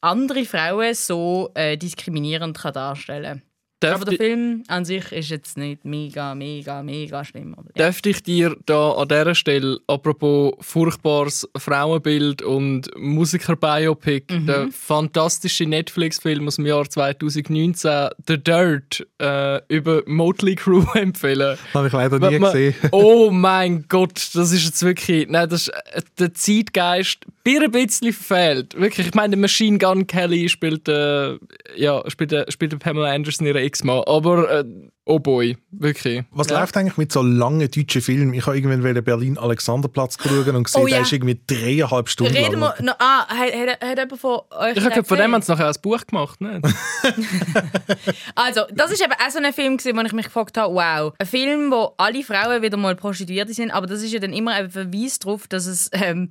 [0.00, 3.42] andere Frauen so äh, diskriminierend kann darstellen
[3.84, 7.54] aber der Film an sich ist jetzt nicht mega, mega, mega schlimm.
[7.56, 7.86] Aber, ja.
[7.86, 14.46] Dürfte ich dir da an dieser Stelle, apropos furchtbares Frauenbild und Musiker-Biopic, mhm.
[14.46, 21.56] der fantastische Netflix-Film aus dem Jahr 2019, The Dirt, äh, über Motley Crew empfehlen?
[21.72, 22.74] Habe ich leider nie man, gesehen.
[22.90, 27.70] oh mein Gott, das ist jetzt wirklich, nein, das ist, äh, der Zeitgeist bin ein
[27.70, 28.78] bisschen verfehlt.
[28.78, 31.38] Wirklich, ich meine, Machine Gun Kelly spielt, äh,
[31.76, 34.64] ja, spielt, äh, spielt Pamela Anderson ihre X-Mal, aber äh,
[35.08, 36.24] oh boy, wirklich.
[36.30, 36.60] Was ja.
[36.60, 38.34] läuft eigentlich mit so langen deutschen Filmen?
[38.34, 40.96] Ich habe irgendwann den Berlin-Alexanderplatz geschaut und gesehen, oh, ja.
[40.96, 42.74] der ist irgendwie dreieinhalb Stunden Reden lang.
[42.78, 45.52] Wir, no, ah, hat, hat, hat jemand von euch Ich habe von dem haben sie
[45.52, 46.60] nachher ein Buch gemacht, ne?
[48.34, 51.26] also, das ist eben auch so ein Film, wo ich mich gefragt habe, wow, ein
[51.26, 54.70] Film, wo alle Frauen wieder mal Prostituierte sind, aber das ist ja dann immer ein
[54.70, 56.30] Verweis darauf, dass es ähm,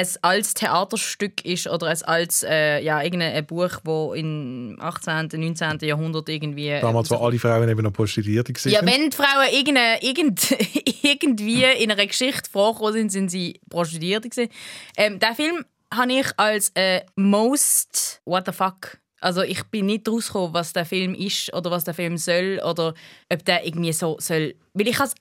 [0.00, 5.78] es als Theaterstück ist oder es als äh, ja, irgendein Buch, wo im 18., 19.
[5.82, 6.78] Jahrhundert irgendwie...
[6.80, 8.72] Damals, wo alle Frauen eben noch Prostituierte waren.
[8.72, 10.50] Ja, wenn die Frauen irgende, irgend,
[11.02, 14.50] irgendwie in einer Geschichte vorgekommen sind, sind sie Prostituierte gewesen.
[14.96, 20.08] Ähm, den Film habe ich als äh, most what the fuck also ich bin nicht
[20.08, 22.94] rausgekommen, was der Film ist oder was der Film soll oder
[23.32, 24.54] ob der irgendwie so soll.
[24.74, 25.14] Weil ich es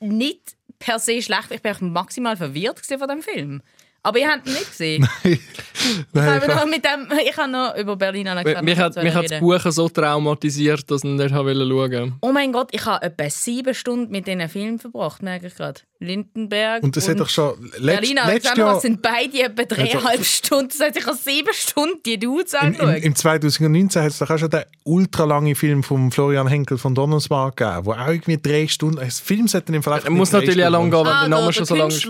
[0.00, 3.62] nicht per se schlecht, ich bin maximal verwirrt von dem Film.
[4.04, 5.08] Aber ihr habt ihn nicht gesehen.
[5.24, 5.38] Nein.
[6.12, 8.64] Nein ich, habe mit dem, ich habe noch über Berlin angefangen.
[8.64, 12.12] Mich hat, mich hat das Buch so traumatisiert, dass ich nicht schauen wollte.
[12.20, 15.80] Oh mein Gott, ich habe etwa sieben Stunden mit diesen Film verbracht, merke ich gerade.
[16.02, 16.82] Lindenberg.
[16.82, 17.70] Und das und hat doch schon.
[17.80, 20.68] Berlin Alexander sind beide etwa dreieinhalb also, Stunden.
[20.68, 22.96] Das heißt, ich habe sieben Stunden die Dudes angeschaut.
[22.96, 26.94] Im, im 2019 hat es doch auch schon den ultralangen Film von Florian Henkel von
[26.94, 28.96] Donnersmarck gegeben, wo auch irgendwie drei Stunden.
[28.96, 30.04] Das Film sollte im Verlauf.
[30.04, 32.08] Er muss natürlich auch lang gehen, wenn ah, der Name schon so lange ist.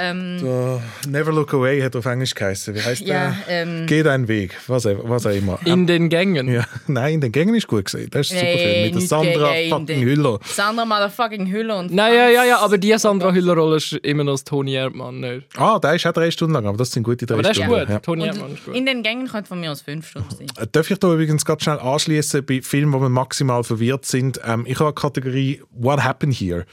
[0.00, 0.80] Ähm,
[1.28, 2.74] Never Look Away hat auf Englisch geheißen.
[2.74, 3.62] Wie heißt ja, der?
[3.62, 4.56] Ähm, Geh deinen Weg.
[4.66, 5.58] Was, was auch immer.
[5.64, 6.48] In den Gängen?
[6.48, 6.64] Ja.
[6.86, 8.08] Nein, in den Gängen ist gut gesehen.
[8.10, 8.84] Das ist super Film.
[8.84, 10.38] Mit der Sandra fucking Hüller.
[10.44, 11.78] Sandra motherfucking Hüller.
[11.78, 15.20] Und naja, ja, ja, aber die Sandra Sandra Hüller-Rolle ist immer noch das Toni Erdmann
[15.20, 15.46] nicht.
[15.56, 17.72] Ah, der ist auch drei Stunden lang, aber das sind gute drei aber Stunden.
[17.72, 18.00] Aber das ist gut, ja.
[18.00, 18.74] Toni Erdmann ist gut.
[18.74, 20.46] In den Gängen könnte von mir aus fünf Stunden sein.
[20.56, 24.40] Äh, darf ich da übrigens ganz schnell anschließen bei Filmen, wo wir maximal verwirrt sind?
[24.44, 26.64] Ähm, ich habe eine Kategorie What Happened Here?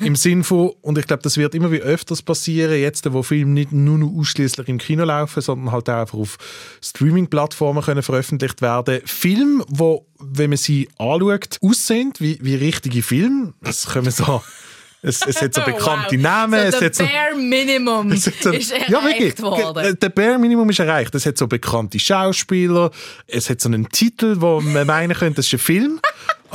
[0.00, 3.52] Im Sinn von, und ich glaube, das wird immer wie öfters passieren, jetzt, wo Filme
[3.52, 6.36] nicht nur noch ausschließlich im Kino laufen, sondern halt auch einfach auf
[6.82, 9.00] Streaming-Plattformen können veröffentlicht werden.
[9.04, 13.54] Filme, wo, wenn man sie anschaut, aussehen wie, wie richtige Filme.
[13.62, 14.42] Das können wir so
[15.02, 16.22] es, es hat so bekannte wow.
[16.22, 16.70] Namen.
[16.72, 19.98] So es hat so, Bare Minimum so, ist erreicht ja, wirklich, worden.
[20.00, 21.14] Der Bare Minimum ist erreicht.
[21.14, 22.90] Es hat so bekannte Schauspieler.
[23.26, 26.00] Es hat so einen Titel, wo man meinen könnte, das ist ein Film.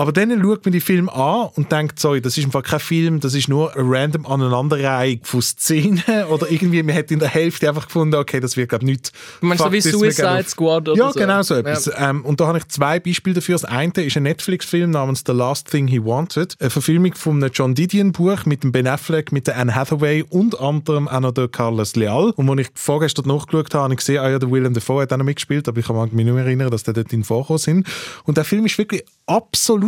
[0.02, 3.20] Aber dann schaut man die Film an und denkt, sorry, das ist einfach kein Film,
[3.20, 7.70] das ist nur eine random Aneinanderreihung von Szenen oder irgendwie, man hat in der Hälfte
[7.70, 9.12] einfach gefunden, okay, das wird glaube nicht.
[9.42, 11.20] Du meinst so wie Suicide Squad oder ja, so?
[11.20, 11.86] Ja, genau so etwas.
[11.86, 12.10] Ja.
[12.10, 13.54] Ähm, und da habe ich zwei Beispiele dafür.
[13.54, 17.52] Das eine ist ein Netflix-Film namens The Last Thing He Wanted, eine Verfilmung von einem
[17.54, 21.48] John Didion-Buch mit dem Ben Affleck, mit der Anne Hathaway und anderem auch noch der
[21.48, 22.32] Carlos Leal.
[22.38, 25.14] Und als ich vorgestern nachgeschaut habe, habe ich gesehen, ah ja, der Willem Dafoe hat
[25.14, 27.60] auch noch mitgespielt, aber ich kann mich nicht mehr erinnern, dass der dort in vorkommen
[27.60, 27.88] sind.
[28.24, 29.04] Und der Film ist wirklich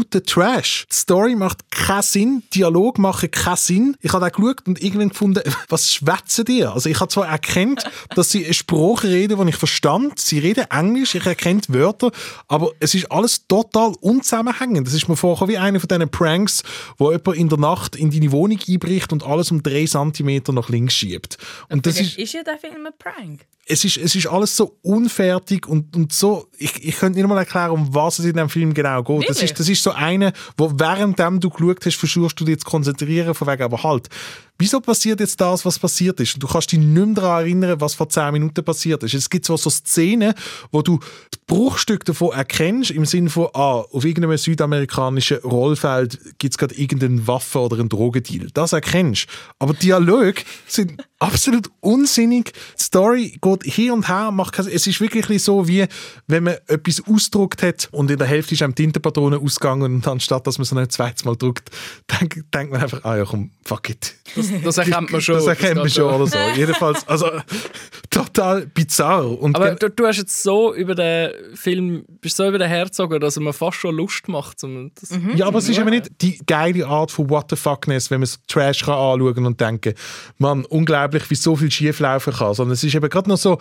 [0.04, 0.86] absoluter Trash.
[0.89, 3.97] Die Story macht keinen Sinn, Dialog macht keinen Sinn.
[4.01, 6.66] Ich habe auch geschaut und irgendwann gefunden, was schwätzen die?
[6.66, 7.84] Also ich habe zwar erkannt,
[8.16, 10.20] dass sie eine Sprache reden, die ich verstand.
[10.20, 12.12] Sie reden Englisch, ich erkenne Wörter,
[12.47, 14.88] aber es ist alles total unzusammenhängend.
[14.88, 16.64] Das ist mir vorher wie einer von diesen Pranks,
[16.97, 20.70] wo jemand in der Nacht in deine Wohnung einbricht und alles um drei Zentimeter nach
[20.70, 21.38] links schiebt.
[21.70, 24.78] Und das ist, ist ja der Film ein Prank es ist, es ist alles so
[24.82, 28.49] unfertig und, und so, ich, ich könnte nicht mal erklären, um was es in dem
[28.49, 29.30] Film genau geht.
[29.30, 32.66] Das ist, das ist so eine, wo währenddem du geschaut hast, versuchst du dich zu
[32.66, 34.09] konzentrieren, von wegen, aber halt,
[34.58, 36.41] wieso passiert jetzt das, was passiert ist?
[36.41, 39.14] Du kannst dich nicht mehr daran erinnern, was vor zehn Minuten passiert ist.
[39.14, 40.34] Es gibt so, so Szenen,
[40.72, 40.99] wo du
[41.34, 46.76] die Bruchstücke davon erkennst, im Sinne von, ah, auf irgendeinem südamerikanischen Rollfeld gibt es gerade
[46.76, 48.47] irgendeine Waffe oder einen Drogendeal.
[48.54, 49.28] Das erkennst
[49.60, 52.54] Aber Dialoge sind absolut unsinnig.
[52.54, 55.86] Die Story geht hier und her, macht kein, es ist wirklich so, wie
[56.28, 60.47] wenn man etwas ausgedruckt hat und in der Hälfte ist einem Tintenpatronen ausgegangen und anstatt,
[60.47, 61.70] dass man so ein zweites Mal druckt,
[62.20, 64.16] denkt, denkt man einfach, ah ja komm, fuck it.
[64.52, 65.36] Das, das erkennt man schon.
[65.36, 66.38] Das erkennt man schon oder so.
[66.56, 67.30] Jedenfalls, also
[68.34, 69.39] total bizarr.
[69.39, 73.19] Und Aber du, du, hast jetzt so über den Film, bist so über den Herzogen,
[73.19, 74.63] dass er mir fast schon Lust macht.
[74.63, 75.36] Um das mhm.
[75.36, 78.27] Ja, aber es ist eben nicht die geile Art von What the fuckness, wenn man
[78.27, 79.93] so Trash kann anschauen und denken,
[80.38, 83.57] man, unglaublich, wie so viel schief laufen kann, sondern es ist eben gerade noch so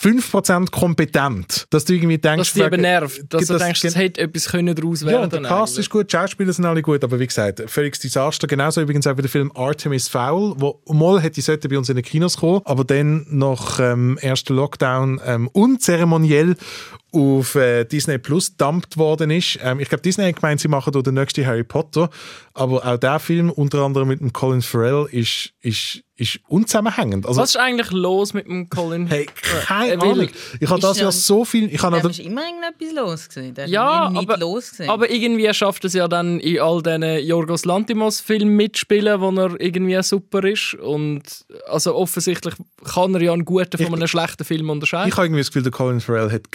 [0.00, 2.50] 5% kompetent, dass du irgendwie denkst...
[2.50, 5.42] Dass dich eben nervt, dass du denkst, es hätte etwas können daraus werden Ja, der
[5.42, 8.46] Cast ist gut, die Schauspieler sind alle gut, aber wie gesagt, völliges Desaster.
[8.46, 11.96] Genauso übrigens auch bei dem Film Artemis Fowl, wo mal hätte sollte bei uns in
[11.96, 16.56] den Kinos kommen, aber dann nach ähm, ersten Lockdown ähm, unzeremoniell
[17.12, 19.58] auf äh, Disney Plus dumped worden ist.
[19.62, 22.08] Ähm, ich glaube, Disney hat gemeint, sie machen den nächsten Harry Potter,
[22.54, 27.26] aber auch der Film, unter anderem mit dem Colin Farrell, ist, ist, ist unzusammenhängend.
[27.26, 29.06] Also, Was ist eigentlich los mit dem Colin?
[29.06, 29.26] Hey,
[29.66, 30.28] keine Äh, Ahnung.
[30.60, 31.72] Ich habe das ja- so viel...
[31.72, 33.54] Ich habe ist immer irgendetwas los gewesen.
[33.70, 34.90] Ja, nie- nicht aber, los gewesen.
[34.90, 40.00] aber irgendwie schafft es ja dann in all diesen Yorgos Lantimos-Filmen mitspielen, wo er irgendwie
[40.02, 40.74] super ist.
[40.74, 41.22] Und
[41.68, 42.54] also offensichtlich
[42.84, 45.08] kann er ja einen guten von einem schlechten Film unterscheiden.
[45.08, 46.52] Ich habe irgendwie das Gefühl, der Colin Farrell hat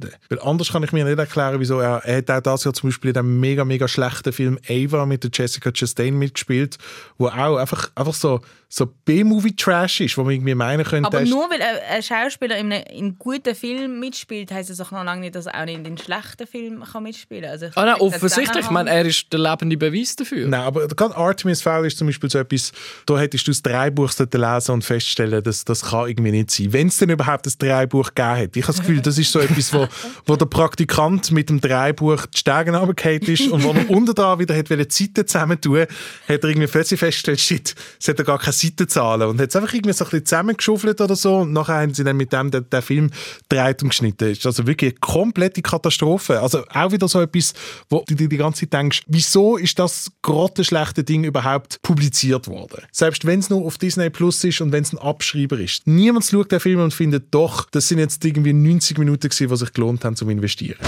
[0.00, 0.10] Geldschulden.
[0.28, 2.88] Weil anders kann ich mir nicht erklären, wieso er, er hat auch das Jahr zum
[2.88, 6.78] Beispiel in dem mega, mega schlechten Film Ava mit der Jessica Chastain mitgespielt,
[7.18, 11.48] wo auch einfach, einfach so, so B-Movie-Trash ist, wo man irgendwie meinen könnte, aber nur
[11.50, 15.20] weil ein, Schauspieler in einem, in einem guten Film mitspielt, heisst es auch noch lange
[15.20, 17.52] nicht, dass er auch nicht in den schlechten Film kann mitspielen kann.
[17.52, 18.64] Also Ah, nein, offensichtlich.
[18.64, 20.48] Ich meine, er ist der lebende Beweis dafür.
[20.48, 22.72] Nein, aber gerade Artemis Fowl ist zum Beispiel so etwas,
[23.06, 26.72] da hättest du das Drehbuch sollten lesen und feststellen, dass das kann irgendwie nicht sein.
[26.72, 28.56] Wenn es denn überhaupt ein Drehbuch gegeben hat.
[28.56, 29.86] Ich habe das Gefühl, das ist so etwas, wo,
[30.26, 34.38] wo der Praktikant mit dem Drehbuch die Stegen runtergefallen ist und wo er unten dran
[34.38, 35.88] wieder hat wollte Seiten zusammentun hat
[36.28, 39.72] er irgendwie plötzlich festgestellt, shit, es hat ja gar keine Seitenzahlen und hat es einfach
[39.72, 42.82] irgendwie so ein bisschen zusammengeschuffelt oder so und nachher haben sie dann mit dem den,
[42.82, 43.10] Film
[43.48, 44.28] gedreht und geschnitten.
[44.28, 46.40] Das ist also wirklich eine komplette Katastrophe.
[46.40, 47.54] Also auch wieder so etwas,
[47.88, 52.82] wo du dir die ganze Zeit denkst, wieso ist das grottenschlechte Ding überhaupt publiziert worden?
[52.92, 55.86] Selbst wenn es nur auf Disney Plus ist und wenn es ein Abschreiber ist.
[55.86, 59.56] Niemand schaut den Film und findet doch, das sind jetzt irgendwie 90 Minuten gewesen, die
[59.56, 60.78] sich gelohnt haben zum Investieren.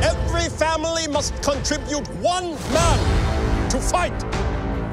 [0.00, 2.98] Every family must contribute one man
[3.70, 4.12] to fight.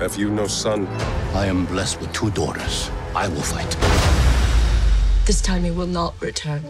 [0.02, 0.88] Have you no son?
[1.36, 2.89] I am blessed with two daughters.
[3.16, 3.78] I will fight.
[5.28, 6.62] This time he will not return.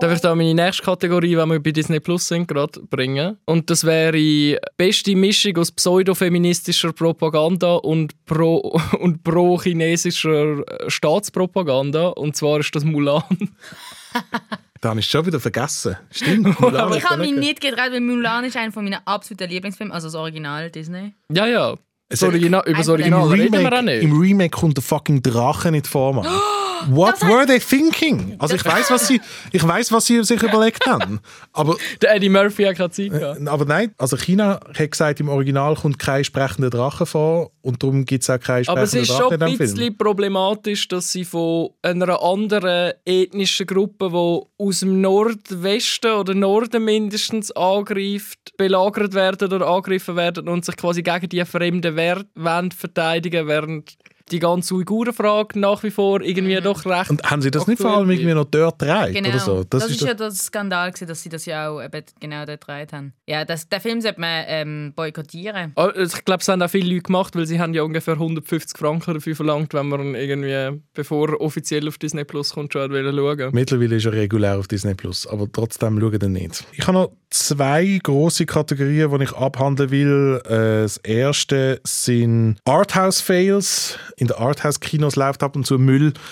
[0.00, 3.36] Darf ich da meine nächste Kategorie, wenn wir bei Disney Plus sind, gerade bringen?
[3.46, 12.10] Und das wäre beste Mischung aus pseudofeministischer Propaganda und pro- und pro-chinesischer Staatspropaganda.
[12.10, 13.24] Und zwar ist das Mulan.
[14.80, 15.96] Da habe ich schon wieder vergessen.
[16.10, 16.60] Stimmt.
[16.60, 20.14] Mulan Ich habe mich nicht- getraut, weil Mulan ist einer meiner absoluten Lieblingsfilme, also das
[20.14, 21.14] Original Disney.
[21.32, 21.74] Ja, ja.
[22.10, 24.02] Das Original, über das Im Original reden wir auch Remake, nicht.
[24.02, 26.26] Im Remake kommt der fucking Drache nicht vor, Mann.
[26.86, 28.36] What were they thinking?
[28.38, 29.20] Also ich weiß, was sie,
[29.52, 31.20] ich weiß, was sie sich überlegt haben.
[31.52, 33.46] Aber, Der Eddie Murphy hat keine Zeit gehabt.
[33.48, 38.04] aber nein, also China hat gesagt, im Original kommt kein sprechender Drache vor und darum
[38.04, 39.76] gibt es auch keinen Aber es sprechenden ist Drache schon in ein diesem Film.
[39.76, 46.84] bisschen problematisch, dass sie von einer anderen ethnischen Gruppe, die aus dem Nordwesten oder Norden
[46.84, 52.28] mindestens angreift, belagert werden oder angegriffen werden und sich quasi gegen die fremden Werte
[52.76, 53.96] verteidigen, während
[54.28, 57.10] die ganze Uigurenfrage nach wie vor irgendwie doch recht.
[57.10, 59.28] Und haben sie das nicht vor allem irgendwie noch dort gedreht Genau.
[59.30, 59.64] oder so?
[59.64, 62.60] Das, ist doch- ja der Skandal, gewesen, dass sie das ja auch eben genau dort
[62.66, 63.12] gedreht haben.
[63.26, 65.72] Ja, das, den Film sollte man ähm, boykottieren.
[65.76, 68.78] Ah, Ich glaube, es haben auch viele Leute gemacht, weil sie haben ja ungefähr 150
[68.78, 73.50] Franken dafür verlangt, wenn man irgendwie, bevor er offiziell auf Disney Plus kommt, schon schauen.
[73.52, 76.64] Mittlerweile ist er regulär auf Disney Plus, aber trotzdem schauen wir nicht.
[76.72, 80.40] Ich habe noch zwei große Kategorien, die ich abhandeln will.
[80.46, 83.98] Äh, Das erste sind Arthouse Fails.
[84.18, 86.12] In den Arthouse Kinos läuft ab und zu Müll.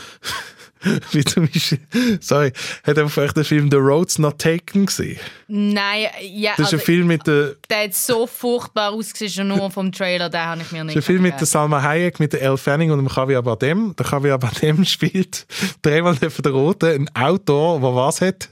[1.11, 1.81] Wie zum Beispiel,
[2.21, 2.53] sorry,
[2.85, 5.19] hat einfach echt den Film The Road's Not Taken gesehen?
[5.49, 9.49] Nein, ja, Das ist also, ein Film mit der der hat so furchtbar ausgesehen, schon
[9.49, 11.83] nur vom Trailer, den habe ich mir Das nicht ist ein Film mit der Salma
[11.83, 13.95] Hayek, mit der Elle Fanning und dem Javier Bardem.
[13.99, 15.47] Der Javier Bardem spielt
[15.83, 18.49] dreimal neben der Roten ein Autor, der was hat?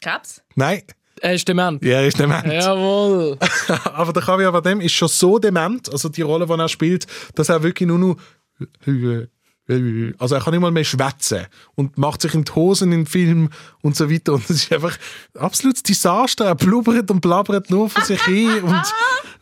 [0.00, 0.42] Krebs?
[0.54, 0.82] Nein.
[1.20, 1.82] Er ist dement.
[1.82, 2.46] Ja, er ist dement.
[2.46, 3.38] Jawohl.
[3.84, 7.48] Aber der Javier Bardem ist schon so dement, also die Rolle, die er spielt, dass
[7.48, 8.16] er wirklich nur noch
[10.18, 13.50] also er kann nicht mal mehr schwätzen und macht sich in die Hosen im Film
[13.82, 14.34] und so weiter.
[14.34, 14.96] Und es ist einfach
[15.34, 16.46] ein absolutes Desaster.
[16.46, 18.62] Er blubbert und blabbert nur vor sich hin.
[18.62, 18.82] Und,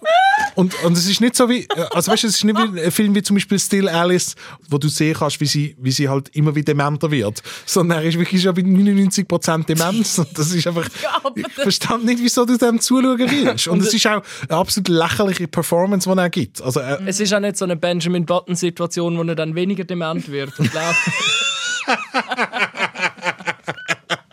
[0.54, 2.90] und, und es ist nicht so wie, also weißt du, es ist nicht wie ein
[2.92, 4.34] Film wie zum Beispiel Still Alice,
[4.68, 7.42] wo du sehen kannst, wie sie, wie sie halt immer wieder dementer wird.
[7.66, 10.18] Sondern er ist wirklich schon bei 99% Demenz.
[10.18, 10.88] Und das ist einfach,
[11.34, 13.68] ich verstand nicht, wieso du dem zuschauen willst.
[13.68, 16.62] Und es ist auch eine absolut lächerliche Performance, die er gibt.
[16.62, 20.30] Also er, Es ist auch nicht so eine Benjamin Button-Situation, wo er dann weniger dement
[20.30, 20.58] wird.
[20.58, 20.70] Und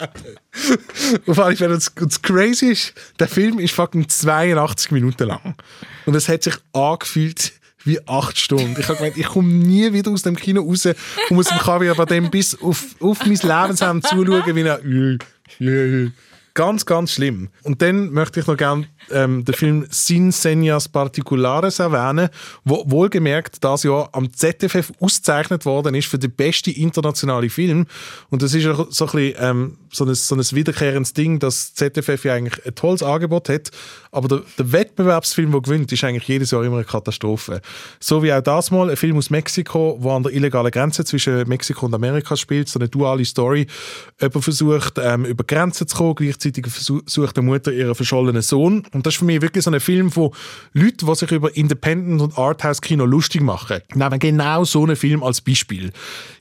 [0.02, 1.28] läuft.
[1.28, 5.56] Auf alle Fälle, das, das crazy ist, der Film ist fucking 82 Minuten lang.
[6.06, 8.76] Und es hat sich angefühlt wie acht Stunden.
[8.80, 10.96] Ich habe gemeint, ich komme nie wieder aus dem Kino raus und
[11.32, 16.10] muss dem Javier bei dem bis auf, auf mein Lebensende zuschauen, wie er...
[16.54, 17.50] Ganz, ganz schlimm.
[17.64, 22.30] Und dann möchte ich noch gerne ähm, den Film Sin Señas Particulares erwähnen,
[22.66, 27.86] wo wohlgemerkt das Jahr am ZFF ausgezeichnet worden ist für den besten internationalen Film.
[28.30, 31.74] Und das ist auch so ein, bisschen, ähm, so ein, so ein wiederkehrendes Ding, dass
[31.74, 33.72] ZFF ja eigentlich ein tolles Angebot hat,
[34.12, 37.62] Aber der, der Wettbewerbsfilm, der gewinnt, ist eigentlich jedes Jahr immer eine Katastrophe.
[38.00, 41.48] So wie auch das mal, ein Film aus Mexiko, wo an der illegalen Grenze zwischen
[41.48, 43.68] Mexiko und Amerika spielt, so eine duale Story.
[44.20, 48.84] Jemand versucht, ähm, über Grenzen zu kommen, gleichzeitig versucht die Mutter ihren verschollenen Sohn.
[48.92, 50.32] Und das ist für mich wirklich so ein Film von
[50.74, 53.80] Leuten, die sich über Independent- und Arthouse-Kino lustig machen.
[53.94, 55.92] Nehmen genau so einen Film als Beispiel.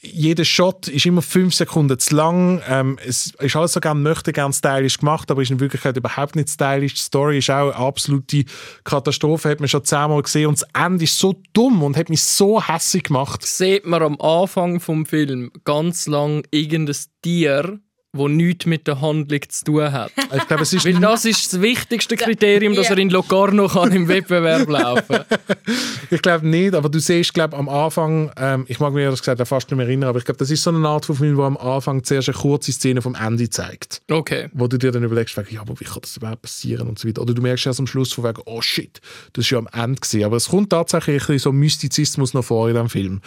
[0.00, 2.62] Jeder Shot ist immer fünf Sekunden zu lang.
[2.68, 6.36] Ähm, es ist alles so gerne möchte gern stylisch gemacht, aber ist in Wirklichkeit überhaupt
[6.36, 6.94] nicht stylisch.
[6.94, 8.44] Die Story ist auch eine absolute
[8.84, 12.22] Katastrophe, hat man schon zehnmal gesehen und das Ende ist so dumm und hat mich
[12.22, 13.44] so hässlich gemacht.
[13.44, 17.80] Sieht man am Anfang vom Film ganz lang irgendein Tier
[18.12, 20.12] wo nichts mit der Handlung zu tun hat.
[20.32, 23.92] Ich glaube, es ist Weil das ist das wichtigste Kriterium, dass er in Locarno kann
[23.92, 25.18] im Wettbewerb laufen
[26.11, 29.46] Ich glaube nicht, aber du siehst, glaube am Anfang, ähm, ich mag mich ehrlich gesagt
[29.46, 31.42] fast nicht mehr erinnern, aber ich glaube, das ist so eine Art von Film, wo
[31.42, 34.02] am Anfang zuerst eine kurze Szene vom Ende zeigt.
[34.11, 34.48] Okay.
[34.52, 37.22] Wo du dir dann überlegst, ja, aber wie kann das überhaupt passieren und so weiter.
[37.22, 39.00] Oder du merkst erst am Schluss von wegen, oh shit,
[39.32, 40.24] das ist ja am Ende gewesen.
[40.24, 43.20] Aber es kommt tatsächlich ein bisschen so Mystizismus noch vor in diesem Film.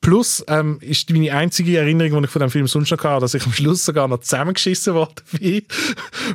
[0.00, 3.34] Plus ähm, ist meine einzige Erinnerung, die ich von dem Film sonst noch hatte, dass
[3.34, 5.62] ich am Schluss sogar noch zusammengeschissen worden bin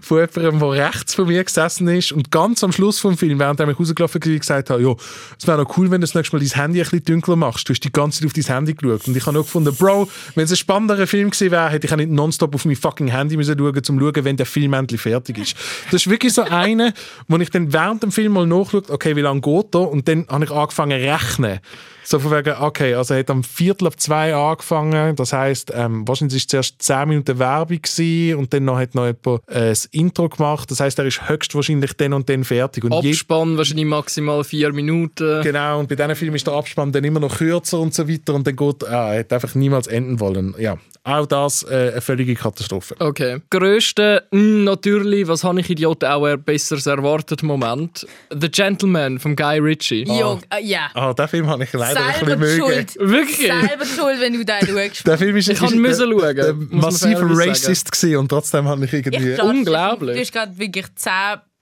[0.01, 3.59] von jemandem, der rechts von mir gesessen ist und ganz am Schluss vom Film, während
[3.59, 4.93] ich rausgelaufen bin, gesagt habe, ja,
[5.37, 7.67] es wäre noch cool, wenn du das nächste Mal dein Handy ein bisschen dunkler machst.
[7.67, 10.09] Du hast die ganze Zeit auf dein Handy geschaut und ich habe auch gefunden, Bro,
[10.35, 13.07] wenn es ein spannenderer Film gewesen wäre, hätte ich auch nicht nonstop auf mein fucking
[13.07, 15.55] Handy müssen schauen, um zu schauen, wenn der Film endlich fertig ist.
[15.91, 16.93] Das ist wirklich so eine,
[17.27, 19.89] wo ich dann während dem Film mal nachschaue, okay, wie lange geht er?
[19.89, 21.59] Und dann habe ich angefangen zu rechnen.
[22.03, 25.15] So von wegen, okay, also er hat am Viertel ab zwei angefangen.
[25.15, 28.95] Das heisst, ähm, wahrscheinlich war es zuerst zehn Minuten Werbung gewesen, und dann noch hat
[28.95, 30.69] noch jemand äh, das Intro gemacht.
[30.69, 32.83] Das heisst, er ist höchstwahrscheinlich dann und dann fertig.
[32.83, 35.41] Und Abspann wahrscheinlich maximal vier Minuten.
[35.41, 38.33] Genau, und bei diesen Filmen ist der Abspann dann immer noch kürzer und so weiter.
[38.33, 40.55] Und dann geht, ah, er hat einfach niemals enden wollen.
[40.57, 42.95] Ja, auch das äh, eine völlige Katastrophe.
[42.99, 43.41] Okay.
[43.49, 48.07] Größte, mh, natürlich, was habe ich Idioten auch ein besseres erwartet Moment.
[48.29, 50.03] The Gentleman von Guy Ritchie.
[50.03, 50.89] Äh, ja.
[50.93, 52.57] Ah, den Film habe ich leider Selber mögen.
[52.59, 52.95] schuld.
[52.99, 53.37] Wirklich?
[53.37, 55.07] Selber schuld, wenn du den schaust.
[55.07, 58.85] Der Film ist, Ich ist, müssen schauen, der massiver fairerweise Racist gewesen und trotzdem habe
[58.85, 59.29] ich irgendwie...
[59.29, 60.15] Ich glaub, Unglaublich.
[60.15, 61.11] Du hast gerade wirklich 10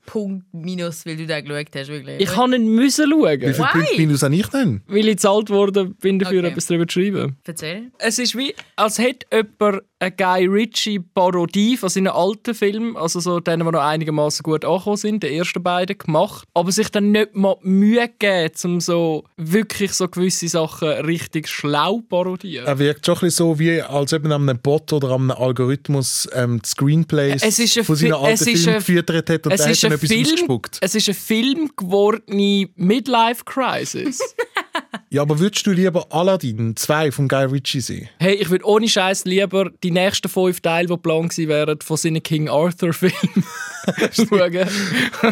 [0.06, 1.88] Punkte minus, weil du den geschaut hast.
[1.90, 2.20] Wirklich.
[2.20, 3.40] Ich kann nicht müssen schauen.
[3.42, 3.72] Wie viele Why?
[3.72, 4.82] Punkte minus habe ich denn?
[4.88, 6.48] Weil ich gezahlt worden bin, dafür Okay.
[6.50, 7.38] etwas darüber zu schreiben.
[7.46, 7.92] Erzähl.
[8.00, 13.40] Es ist wie, als hätte jemand eine Guy Ritchie-Parodie von seinen alten Filmen, also so
[13.40, 17.36] denen, die noch einigermaßen gut angekommen sind, die ersten beiden, gemacht, aber sich dann nicht
[17.36, 22.66] mal Mühe gegeben, um so wirklich so gewisse Sachen richtig schlau parodieren.
[22.66, 25.30] Er wirkt schon ein bisschen so, wie als ob man an einem Bot oder an
[25.30, 29.66] einem Algorithmus ähm, Screenplays Es ist von seinen alten Filmen gefüttert hat und es der
[29.68, 30.78] hat ist dann ein etwas Film- ausgespuckt.
[30.82, 34.20] Es ist ein Film gewordene Midlife-Crisis.
[35.10, 38.10] Ja, aber würdest du lieber Aladdin 2 von Guy Ritchie sehen?
[38.20, 41.98] hey, ich würde ohne Scheiß lieber die nächsten fünf Teile, die geplant gewesen wären, von
[41.98, 43.44] seinen King Arthur-Filmen
[44.14, 44.70] schauen,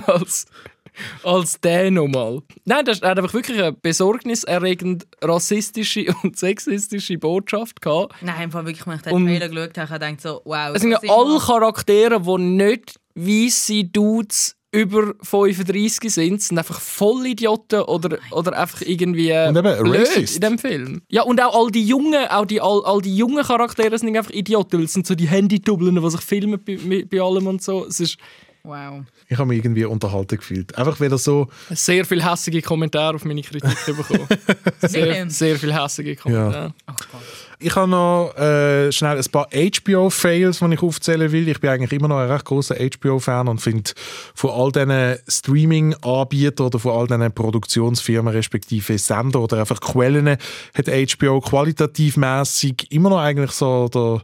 [0.05, 0.45] als,
[1.23, 2.41] als den nochmal.
[2.65, 8.15] Nein, das hat einfach wirklich eine besorgniserregend rassistische und sexistische Botschaft gehabt.
[8.21, 10.71] Nein, im Fall wirklich, wenn ich den Trailer geschaut habe, habe ich gedacht so, wow.
[10.75, 16.57] Es sind ja das ist alle Charaktere, die nicht weisse Dudes über 35 sind, sind
[16.57, 20.35] einfach Vollidioten oder, oder einfach irgendwie Und eben blöd racist.
[20.35, 21.01] in dem Film.
[21.09, 24.31] Ja, und auch all die jungen, auch die, all, all die jungen Charaktere sind einfach
[24.31, 27.85] Idioten, weil es sind so die Handy-Dubbeln, die sich filmen bei, bei allem und so.
[27.85, 28.17] Es ist
[28.69, 29.03] Wow.
[29.27, 30.77] Ich habe mich irgendwie unterhalten gefühlt.
[30.77, 31.47] Einfach wieder so...
[31.71, 34.27] sehr viel hässige Kommentare auf meine Kritik bekommen.
[34.81, 36.75] sehr, sehr viel hässige Kommentare.
[37.57, 41.47] Ich habe noch äh, schnell ein paar HBO-Fails, die ich aufzählen will.
[41.47, 43.89] Ich bin eigentlich immer noch ein recht großer HBO-Fan und finde
[44.35, 50.85] von all diesen Streaming-Anbietern oder von all diesen Produktionsfirmen respektive Sender oder einfach Quellen hat
[50.85, 54.21] HBO qualitativ mäßig immer noch eigentlich so der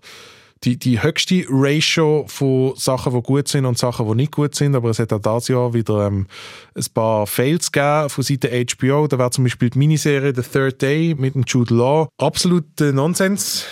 [0.66, 4.76] die, die höchste Ratio von Sachen, die gut sind und Sachen, die nicht gut sind.
[4.76, 6.28] Aber es hat auch dieses Jahr wieder ähm,
[6.76, 9.08] ein paar Fails gegeben von Seiten HBO.
[9.08, 12.10] Da war zum Beispiel die Miniserie The Third Day mit dem Jude Law.
[12.18, 13.66] Absoluter Nonsens.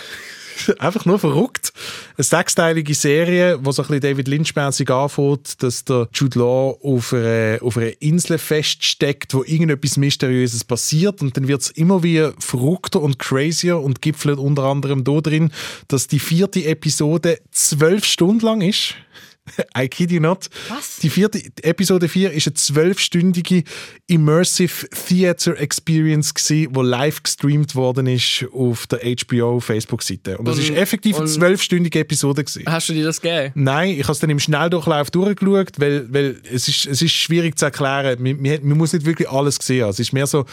[0.78, 1.72] Einfach nur verrückt.
[2.16, 7.12] Eine sechsteilige Serie, die so ein bisschen David Lynch-mäßig anfängt, dass der Jude Law auf
[7.12, 12.34] einer, auf einer Insel feststeckt, wo irgendetwas Mysteriöses passiert und dann wird es immer wieder
[12.38, 15.50] verrückter und crazier und gipfelt unter anderem da drin,
[15.88, 18.94] dass die vierte Episode zwölf Stunden lang ist.
[19.76, 20.48] I kid you not.
[20.68, 20.98] Was?
[21.02, 23.64] Die vierte, Episode 4 ist eine zwölfstündige
[24.06, 30.38] Immersive Theater Experience die live gestreamt worden ist auf der HBO Facebook-Seite.
[30.38, 32.64] Und das Und- ist effektiv eine zwölfstündige Episode gewesen.
[32.66, 33.52] Hast du dir das gegeben?
[33.54, 37.58] Nein, ich habe es dann im Schnelldurchlauf durchgeschaut, weil, weil es, ist, es ist schwierig
[37.58, 38.22] zu erklären.
[38.22, 39.88] Man, man, man muss nicht wirklich alles sehen.
[39.88, 40.44] Es ist mehr so,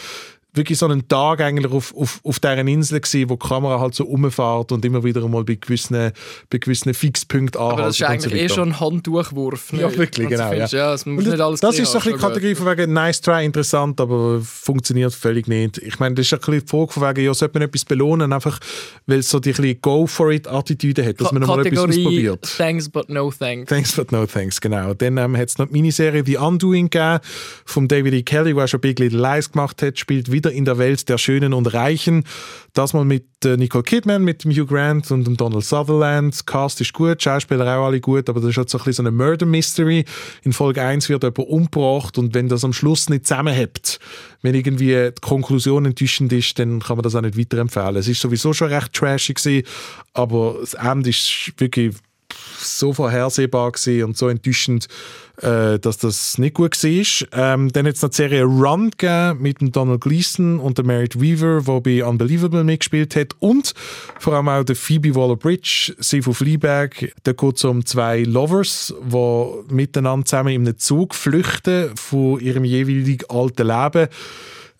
[0.54, 3.94] wirklich so ein Tag eigentlich auf, auf, auf dieser Insel gewesen, wo die Kamera halt
[3.94, 6.12] so rumfährt und immer wieder mal bei gewissen,
[6.50, 7.80] bei gewissen Fixpunkten anhalten.
[7.80, 9.72] Aber das ist eigentlich so eh schon ein Handdurchwurf.
[9.72, 10.50] Ja, wirklich, genau.
[10.50, 10.90] Findest, ja.
[10.90, 11.04] das
[11.60, 15.48] das ist so ein bisschen die Kategorie von wegen nice try, interessant, aber funktioniert völlig
[15.48, 15.78] nicht.
[15.78, 18.32] Ich meine, das ist ein bisschen die Frage von wegen, ja, sollte man etwas belohnen,
[18.32, 18.58] einfach
[19.06, 21.84] weil es so die ein go for it Attitüde hat, dass Ka man nochmal etwas
[21.84, 22.42] ausprobiert.
[22.58, 23.68] Thanks but no thanks.
[23.68, 24.92] Thanks but no thanks, genau.
[24.92, 27.20] Dann ähm, hat es noch die Miniserie The Undoing gegeben,
[27.64, 28.22] von David E.
[28.22, 31.52] Kelly, der schon Big Little Lies gemacht hat, spielt wieder in der Welt der Schönen
[31.52, 32.24] und Reichen.
[32.72, 36.46] Das mal mit äh, Nicole Kidman, mit Hugh Grant und Donald Sutherland.
[36.46, 39.46] Cast ist gut, Schauspieler auch alle gut, aber das ist halt so ein eine Murder
[39.46, 40.04] Mystery.
[40.42, 43.98] In Folge 1 wird jemand umgebracht und wenn das am Schluss nicht zusammenhält,
[44.40, 47.96] wenn irgendwie die Konklusion enttäuschend ist, dann kann man das auch nicht weiterempfehlen.
[47.96, 49.64] Es ist sowieso schon recht trashig
[50.14, 51.94] aber das Ende ist wirklich
[52.58, 54.88] so vorhersehbar gewesen und so enttäuschend,
[55.40, 57.54] äh, dass das nicht gut war.
[57.54, 61.20] Ähm, dann hat es die Serie Run gegeben mit dem Donald Gleason und der Merit
[61.20, 63.74] Weaver, der bei Unbelievable mitgespielt hat und
[64.18, 67.12] vor allem auch der Phoebe Waller-Bridge, sie von Fleabag.
[67.22, 72.64] Da geht es um zwei Lovers, die miteinander zusammen in einem Zug flüchten von ihrem
[72.64, 74.08] jeweiligen alten Leben.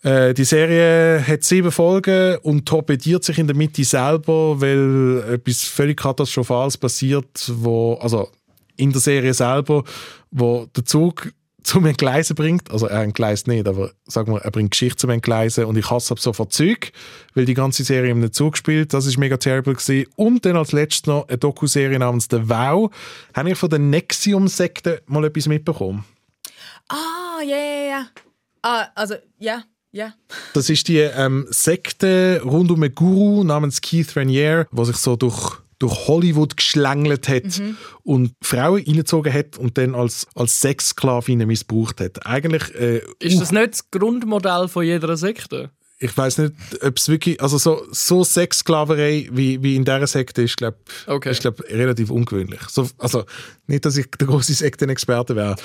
[0.03, 5.63] Äh, die Serie hat sieben Folgen und torpediert sich in der Mitte selber, weil etwas
[5.63, 8.29] völlig Katastrophales passiert, wo, also
[8.75, 9.83] in der Serie selber,
[10.29, 11.31] wo der Zug
[11.63, 12.69] zum Entgleisen bringt.
[12.69, 16.11] Also er entgleist nicht, aber sagen wir, er bringt Geschichte zum Entgleisen und ich hasse
[16.11, 16.91] ab sofort Zeug,
[17.33, 18.93] weil die ganze Serie einem Zug spielt.
[18.93, 20.09] Das ist mega terrible gewesen.
[20.17, 22.91] Und dann als letztes noch eine Dokuserie namens The Vow.
[23.33, 26.03] Habe ich von der Nexium-Sekte mal etwas mitbekommen?
[26.89, 28.05] Ah, ja, ja, ja.
[28.61, 29.63] Ah, also, ja.
[29.93, 30.13] Ja.
[30.53, 35.15] Das ist die ähm, Sekte rund um einen Guru namens Keith Raniere, der sich so
[35.15, 37.77] durch, durch Hollywood geschlängelt hat Mhm.
[38.01, 42.25] und Frauen reingezogen hat und dann als, als Sexsklavinnen missbraucht hat.
[42.25, 45.69] Eigentlich, äh, Ist das nicht das Grundmodell von jeder Sekte?
[46.03, 50.41] Ich weiß nicht, ob es wirklich, also so, so Sexsklaverei wie, wie in dieser Sekte
[50.41, 50.77] ist, glaube
[51.07, 51.31] Okay.
[51.31, 52.59] ist, glaub, relativ ungewöhnlich.
[52.69, 53.23] So, also
[53.67, 55.55] nicht, dass ich der große Sektenexperte wäre.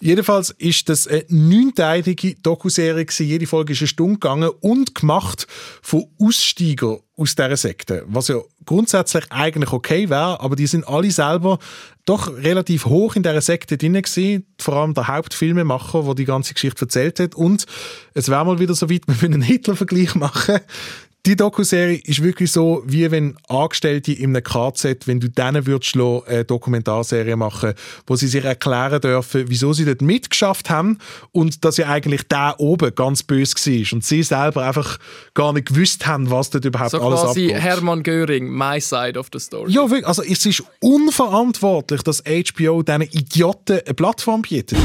[0.00, 3.26] Jedenfalls ist das eine neunteilige Dokuserie gewesen.
[3.26, 5.46] Jede Folge ist eine Stunde gegangen und gemacht
[5.80, 8.04] von Aussteigern aus dieser Sekte.
[8.06, 11.58] Was ja grundsätzlich eigentlich okay wäre, aber die sind alle selber
[12.04, 14.46] doch relativ hoch in dieser Sekte drin gewesen.
[14.60, 17.34] Vor allem der Hauptfilmemacher, der die ganze Geschichte erzählt hat.
[17.34, 17.66] Und
[18.14, 20.60] es wäre mal wieder so weit, wir können einen Hitler-Vergleich machen.
[21.26, 25.96] Die Dokuserie ist wirklich so, wie wenn Angestellte in einem KZ, wenn du denen würdest
[25.96, 27.74] lassen, eine Dokumentarserie machen,
[28.06, 30.98] wo sie sich erklären dürfen, wieso sie dort mitgeschafft haben
[31.32, 34.98] und dass ja eigentlich der oben ganz böse war und sie selber einfach
[35.34, 37.54] gar nicht gewusst haben, was dort überhaupt So alles abgeht.
[37.54, 39.72] Hermann Göring, my side of the story.
[39.72, 40.06] Ja, wirklich.
[40.06, 44.78] Also es ist unverantwortlich, dass HBO diesen Idioten eine Plattform bietet.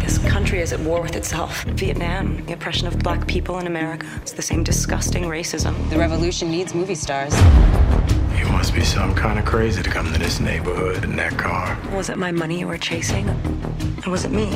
[0.00, 1.64] This country is at war with itself.
[1.64, 4.06] Vietnam, the oppression of black people in America.
[4.22, 5.74] It's the same disgusting racism.
[5.90, 7.34] The revolution needs movie stars.
[8.38, 11.78] You must be some kind of crazy to come to this neighborhood in that car.
[11.94, 13.28] Was it my money you were chasing?
[14.06, 14.46] Or was it me?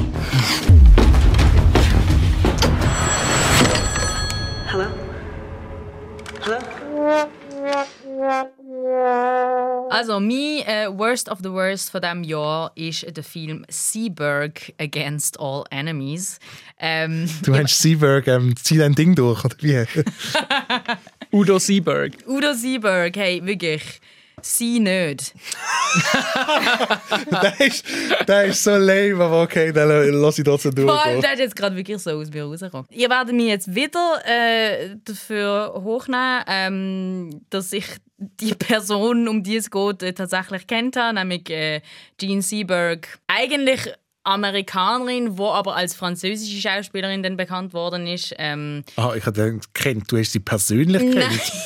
[4.70, 4.90] Hello?
[6.42, 7.30] Hello?
[9.90, 15.38] Also, mein äh, Worst of the Worst von diesem Jahr ist der Film Seaberg Against
[15.38, 16.38] All Enemies.
[16.78, 19.84] Ähm, Du meinst Seaberg, ähm, zieh dein Ding durch, oder wie?
[21.36, 22.12] Udo Seaberg.
[22.26, 24.00] Udo Seaberg, hey, wirklich.
[24.42, 25.34] Sie nicht.
[27.32, 27.84] der, ist,
[28.26, 31.56] der ist so lame, aber okay, dann lass ich trotzdem Vor allem, der ist jetzt
[31.56, 32.86] gerade wirklich so aus mir rausgekommen.
[32.90, 37.86] Ihr werdet mich jetzt wieder äh, dafür hochnehmen, ähm, dass ich
[38.18, 41.80] die Person, um die es geht, äh, tatsächlich kennt habe, nämlich äh,
[42.20, 43.18] Jean Seberg.
[43.28, 43.92] Eigentlich
[44.24, 48.34] Amerikanerin, die aber als französische Schauspielerin dann bekannt worden ist.
[48.38, 50.10] Ähm, Ah, ich habe den kennt.
[50.12, 51.14] Du hast sie persönlich kennt.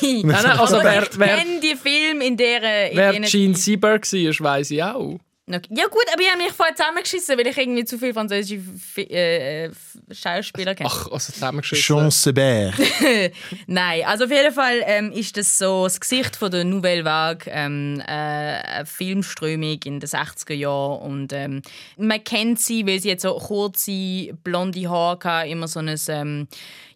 [0.01, 2.91] Nein, nein, also aber wer- ich wer- kenne die Filme, in deren...
[2.91, 5.19] In Wer Gene Seaberg war, weiss ich auch.
[5.45, 5.67] Okay.
[5.71, 8.61] Ja gut, aber ich habe mich vorher zusammengeschissen, weil ich irgendwie zu viele französische
[8.95, 9.71] äh, äh,
[10.09, 10.89] Schauspieler kenne.
[10.89, 11.83] Ach, also zusammengeschissen.
[11.83, 12.75] Jean Sebert.
[13.67, 17.51] Nein, also auf jeden Fall ähm, ist das so das Gesicht von der Nouvelle Vague,
[17.51, 21.61] ähm, äh, eine Filmströmung in den 60er Jahren und ähm,
[21.97, 26.47] man kennt sie, weil sie jetzt so kurze blonde Haare hatte, immer so ein ähm,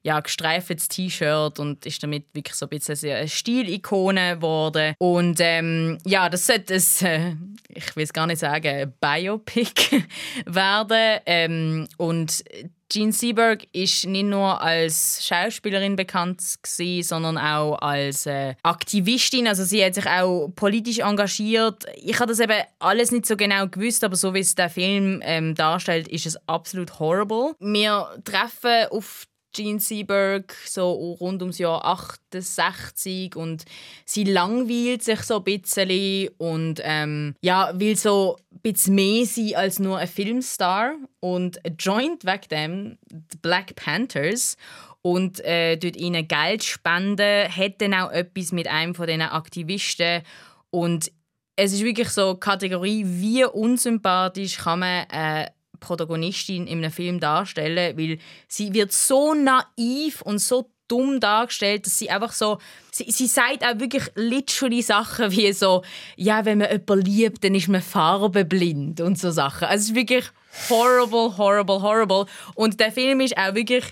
[0.03, 4.95] ja, gestreiftes T-Shirt und ist damit wirklich so ein bisschen eine Stilikone geworden.
[4.99, 7.35] Und ähm, ja, das sollte ein, äh,
[7.69, 10.03] ich will es gar nicht sagen, Biopic
[10.45, 11.19] werden.
[11.25, 12.43] Ähm, und
[12.89, 19.47] Jean Seberg ist nicht nur als Schauspielerin bekannt gewesen, sondern auch als äh, Aktivistin.
[19.47, 21.85] Also sie hat sich auch politisch engagiert.
[21.95, 25.21] Ich habe das eben alles nicht so genau gewusst, aber so wie es der Film
[25.23, 27.55] ähm, darstellt, ist es absolut horrible.
[27.59, 33.65] Wir treffen auf Gene Seberg so rund ums Jahr 68 und
[34.05, 39.55] sie langweilt sich so ein bisschen und ähm, ja, will so ein bisschen mehr sein
[39.55, 44.57] als nur ein Filmstar und joint wegen dem die Black Panthers
[45.01, 50.21] und äh, dort ihnen Geld spenden, hat dann auch etwas mit einem von diesen Aktivisten
[50.69, 51.11] und
[51.59, 55.47] es ist wirklich so Kategorie, wie unsympathisch kann man äh,
[55.79, 61.99] Protagonistin in einem Film darstellen, weil sie wird so naiv und so dumm dargestellt, dass
[61.99, 62.59] sie einfach so,
[62.91, 65.83] sie, sie sagt auch wirklich literally Sachen wie so,
[66.15, 69.67] ja, wenn man jemanden liebt, dann ist man farbenblind und so Sachen.
[69.67, 70.25] Also es ist wirklich
[70.69, 72.25] horrible, horrible, horrible.
[72.55, 73.85] Und der Film ist auch wirklich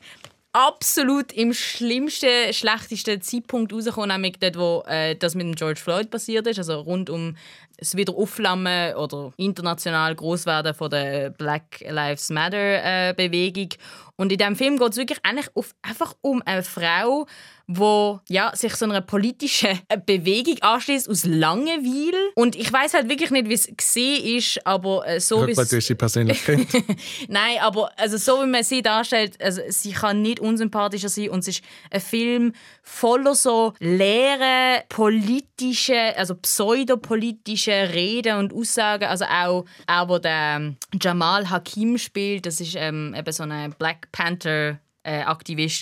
[0.56, 6.10] absolut im schlimmsten, schlechtesten Zeitpunkt rausgekommen, nämlich dort, wo äh, das mit dem George Floyd
[6.10, 7.36] passiert ist, also rund um
[7.78, 13.70] das Wiederaufflammen oder international Großwerden von der Black Lives Matter äh, Bewegung.
[14.18, 17.28] Und in diesem Film geht es wirklich eigentlich auf, einfach um eine Frau,
[17.68, 22.32] wo ja, sich so einer politischen Bewegung anschließt aus Langeweile.
[22.36, 25.82] Und ich weiß halt wirklich nicht, wie es gesehen ist, aber äh, so wie du
[25.82, 26.70] sie persönlich kennt.
[27.28, 31.40] Nein, aber also so wie man sie darstellt, also sie kann nicht unsympathischer sein und
[31.40, 32.54] es ist ein Film
[32.84, 36.36] voller so leere politische, also
[37.66, 39.06] pseudopolitische Reden und Aussagen.
[39.06, 43.74] Also auch, auch wo der ähm, Jamal Hakim spielt, das ist ähm, eben so ein
[43.78, 45.24] Black Panther äh,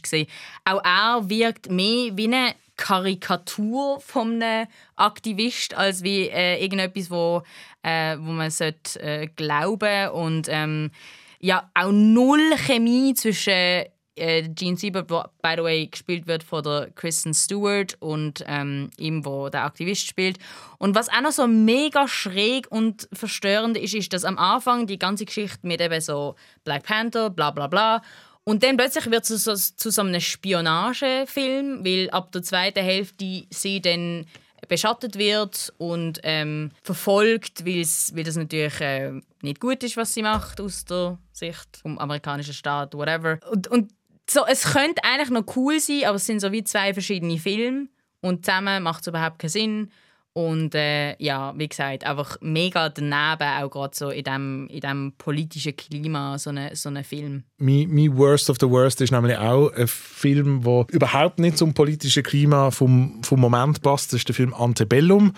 [0.01, 0.27] gesehen.
[0.65, 7.43] Auch er wirkt mehr wie eine Karikatur von einem Aktivist als wie äh, irgendetwas, wo,
[7.83, 10.91] äh, wo man sollte, äh, glauben und ähm,
[11.39, 16.63] ja auch null Chemie zwischen äh, Gene Siebert, der by the way gespielt wird von
[16.63, 20.37] der Kristen Stewart und ähm, ihm, wo der Aktivist spielt.
[20.77, 24.99] Und was auch noch so mega schräg und verstörend ist, ist, dass am Anfang die
[24.99, 28.01] ganze Geschichte mit eben so Black Panther, bla bla bla
[28.45, 33.45] und dann plötzlich wird es zu, zu, so einem Spionagefilm, weil ab der zweiten Hälfte
[33.49, 34.25] sie dann
[34.67, 37.81] beschattet wird und ähm, verfolgt, weil
[38.23, 39.11] das natürlich äh,
[39.41, 43.39] nicht gut ist, was sie macht aus der Sicht vom amerikanischen Staat, whatever.
[43.49, 43.91] Und, und
[44.29, 47.87] so, es könnte eigentlich noch cool sein, aber es sind so wie zwei verschiedene Filme
[48.21, 49.91] und zusammen macht es überhaupt keinen Sinn.
[50.35, 55.13] Und äh, ja, wie gesagt, einfach mega daneben, auch gerade so in diesem in dem
[55.15, 57.43] politischen Klima, so ein so eine Film.
[57.59, 61.75] Mein, mein Worst of the Worst ist nämlich auch ein Film, der überhaupt nicht zum
[61.75, 64.11] politischen Klima vom, vom Moment passt.
[64.11, 65.33] Das ist der Film Antebellum.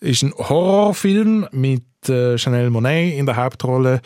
[0.00, 4.00] ist ein Horrorfilm mit äh, Chanel Monet in der Hauptrolle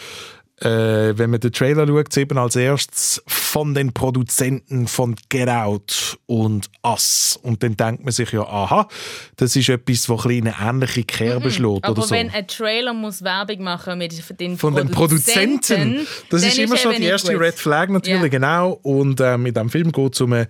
[0.64, 6.18] äh, wenn man den Trailer schaut, eben als erstes von den Produzenten von Get Out
[6.26, 7.38] und Us.
[7.42, 8.88] Und dann denkt man sich ja, aha,
[9.36, 11.52] das ist etwas, das eine ähnliche Kerbe mhm.
[11.52, 11.84] schlägt.
[11.84, 12.14] Aber oder so.
[12.14, 16.94] wenn ein Trailer muss Werbung machen mit den von den Produzenten, das ist immer schon
[16.96, 18.28] die erste Red Flag natürlich, yeah.
[18.28, 18.78] genau.
[18.82, 20.48] Und äh, mit dem Film geht es um eine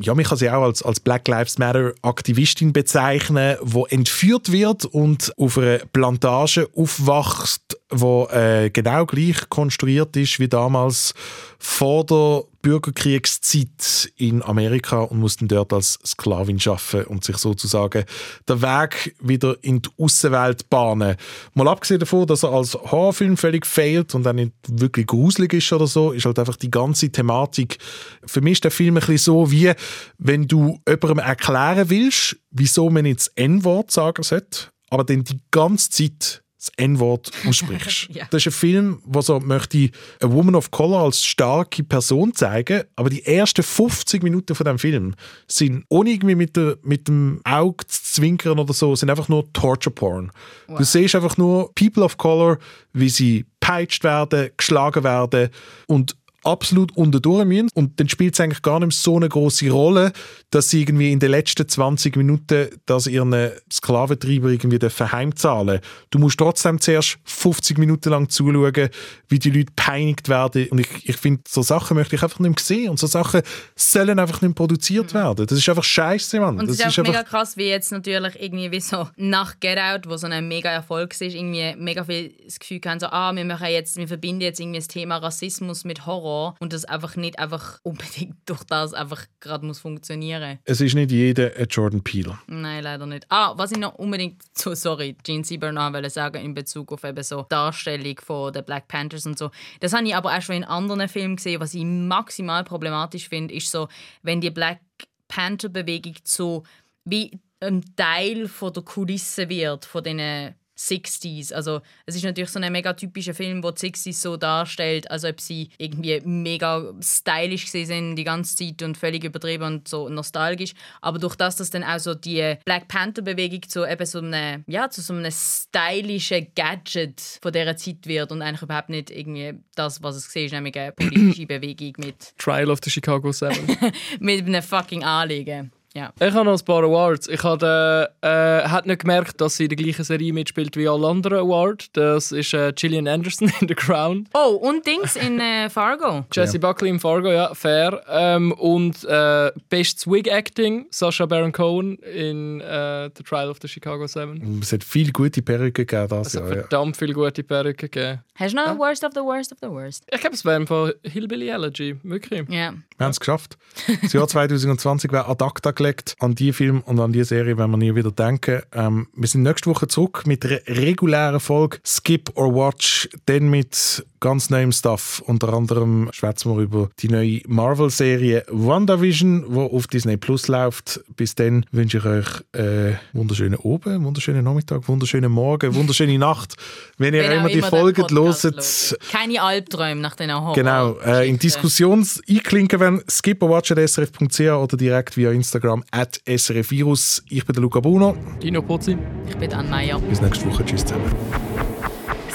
[0.00, 4.84] ja, man kann sie auch als, als Black Lives Matter Aktivistin bezeichnen, wo entführt wird
[4.84, 11.14] und auf einer Plantage aufwacht, wo äh, genau gleich konstruiert ist wie damals
[11.58, 18.04] vor der Bürgerkriegszeit in Amerika und muss dann dort als Sklavin arbeiten und sich sozusagen
[18.48, 21.16] der Weg wieder in die Außenwelt bahnen.
[21.52, 25.72] Mal abgesehen davon, dass er als Horrorfilm völlig fehlt und dann nicht wirklich gruselig ist
[25.72, 27.78] oder so, ist halt einfach die ganze Thematik.
[28.24, 29.72] Für mich ist der Film ein bisschen so, wie
[30.18, 35.90] wenn du jemandem erklären willst, wieso man jetzt N-Wort sagen sollte, aber dann die ganze
[35.90, 38.08] Zeit das N-Wort aussprichst.
[38.10, 38.26] ja.
[38.30, 39.90] Das ist ein Film, der so möchte
[40.20, 44.78] eine Woman of Color als starke Person zeigen, aber die ersten 50 Minuten von dem
[44.78, 45.14] Film
[45.46, 49.52] sind ohne irgendwie mit, der, mit dem Auge zu zwinkern oder so, sind einfach nur
[49.52, 50.30] Torture Porn.
[50.66, 50.78] Wow.
[50.78, 52.58] Du siehst einfach nur People of Color,
[52.92, 55.50] wie sie peitscht werden, geschlagen werden
[55.86, 57.68] und absolut unterdurch müssen.
[57.74, 60.12] Und dann spielt es eigentlich gar nicht so eine große Rolle,
[60.50, 65.80] dass sie irgendwie in den letzten 20 Minuten dass ihren Sklaventreiber irgendwie heimzahlen
[66.10, 68.88] Du musst trotzdem zuerst 50 Minuten lang zuschauen,
[69.28, 70.68] wie die Leute peinigt werden.
[70.68, 72.90] Und ich, ich finde, so Sachen möchte ich einfach nicht mehr sehen.
[72.90, 73.42] Und so Sachen
[73.74, 75.18] sollen einfach nicht produziert mhm.
[75.18, 75.46] werden.
[75.46, 76.58] Das ist einfach scheiße, Mann.
[76.58, 80.08] Und das ist, ist mega krass, wie jetzt natürlich irgendwie wie so nach Get Out,
[80.08, 83.44] wo so ein mega Erfolg ist, irgendwie mega viel das Gefühl haben, so, ah, wir
[83.44, 87.38] machen jetzt, wir verbinden jetzt irgendwie das Thema Rassismus mit Horror und das einfach nicht
[87.38, 90.58] einfach unbedingt durch das einfach gerade muss funktionieren.
[90.64, 92.38] Es ist nicht jeder ein Jordan Peele.
[92.46, 93.26] Nein, leider nicht.
[93.28, 97.22] Ah, was ich noch unbedingt so sorry, Gene Sieber noch sagen in Bezug auf eben
[97.22, 99.50] so Darstellung von den Black Panthers und so.
[99.80, 101.60] Das habe ich aber auch schon in anderen Filmen gesehen.
[101.60, 103.88] Was ich maximal problematisch finde, ist so,
[104.22, 104.80] wenn die Black
[105.28, 106.64] Panther-Bewegung so
[107.04, 107.30] wie
[107.60, 111.52] ein Teil von der Kulisse wird, von diesen 60s.
[111.52, 115.24] Also es ist natürlich so ein mega typischer Film, wo die 60s so darstellt, als
[115.24, 120.74] ob sie irgendwie mega stylisch sind die ganze Zeit und völlig übertrieben und so nostalgisch.
[121.00, 124.88] Aber durch das, dass dann auch so die Black Panther-Bewegung zu eben so einem, ja,
[124.90, 130.02] zu so einem stylischen Gadget von dieser Zeit wird und eigentlich überhaupt nicht irgendwie das,
[130.02, 132.36] was es ist, nämlich eine politische Bewegung mit...
[132.38, 133.54] Trial of the Chicago 7.
[134.20, 135.72] mit einem fucking Anliegen.
[135.94, 136.12] Ja.
[136.18, 137.28] Ich habe noch ein paar Awards.
[137.28, 141.06] Ich habe äh, hat nicht gemerkt, dass sie in der gleichen Serie mitspielt wie alle
[141.06, 141.88] anderen Awards.
[141.92, 144.28] Das ist äh, Gillian Anderson in The Crown.
[144.34, 146.24] Oh, und Dings in äh, Fargo.
[146.32, 146.60] Jesse ja.
[146.60, 148.02] Buckley in Fargo, ja, fair.
[148.08, 153.68] Ähm, und äh, Bestes Wig Acting, Sasha Baron Cohen in äh, The Trial of the
[153.68, 154.60] Chicago 7.
[154.62, 156.08] Es hat viele gute Perücken gegeben.
[156.08, 158.20] Das es hat ja, verdammt viele gute Perücken gegeben.
[158.34, 158.78] Hast du noch ja.
[158.78, 160.04] Worst of the Worst of the Worst?
[160.10, 161.96] Ich glaube, es wäre einfach Hillbilly Elegy.
[162.02, 162.48] Wirklich.
[162.48, 162.74] Ja.
[162.96, 163.56] Wir haben es geschafft.
[164.02, 165.83] Das Jahr 2020 wäre ad acta gelegt.
[166.18, 168.62] An die Film und an die Serie wenn wir nie wieder denken.
[168.72, 174.04] Ähm, wir sind nächste Woche zurück mit einer regulären Folge Skip or Watch, dann mit
[174.24, 175.22] ganz neuem Stuff.
[175.26, 181.00] Unter anderem schwätzen wir über die neue Marvel-Serie WandaVision, die auf Disney Plus läuft.
[181.14, 186.54] Bis dann wünsche ich euch äh, wunderschönen Abend, wunderschönen Nachmittag, wunderschönen Morgen, wunderschöne Nacht.
[186.96, 188.96] Wenn ihr immer die Folgen loset.
[189.12, 190.54] Keine Albträume nach den Horror.
[190.54, 190.96] Genau.
[191.04, 197.22] Äh, in Diskussions einklinken, wenn skipperwatch.srf.ch oder direkt via Instagram at srfvirus.
[197.28, 198.16] Ich bin der Luca Bruno.
[198.42, 198.96] Dino Pozzi.
[199.28, 199.98] Ich bin Anne Meyer.
[199.98, 200.64] Bis nächste Woche.
[200.64, 201.14] Tschüss zusammen.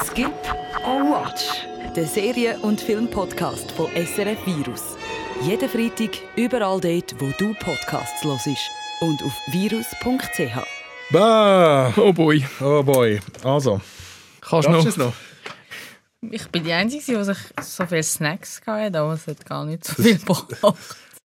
[0.06, 0.30] Skip
[0.86, 4.98] or Watch der Serien- und Filmpodcast von SRF Virus.
[5.42, 8.48] Jeden Freitag überall dort, wo du Podcasts hörst.
[9.02, 10.58] Und auf virus.ch.
[11.12, 11.94] Bah!
[11.98, 12.46] Oh boy.
[12.62, 13.20] Oh boy.
[13.44, 13.82] Also.
[14.42, 14.98] Kannst du noch?
[14.98, 15.14] noch?
[16.22, 19.86] Ich bin die Einzige, die sich so viele Snacks hatte, aber es hat gar nicht
[19.86, 20.76] so viel gebraucht.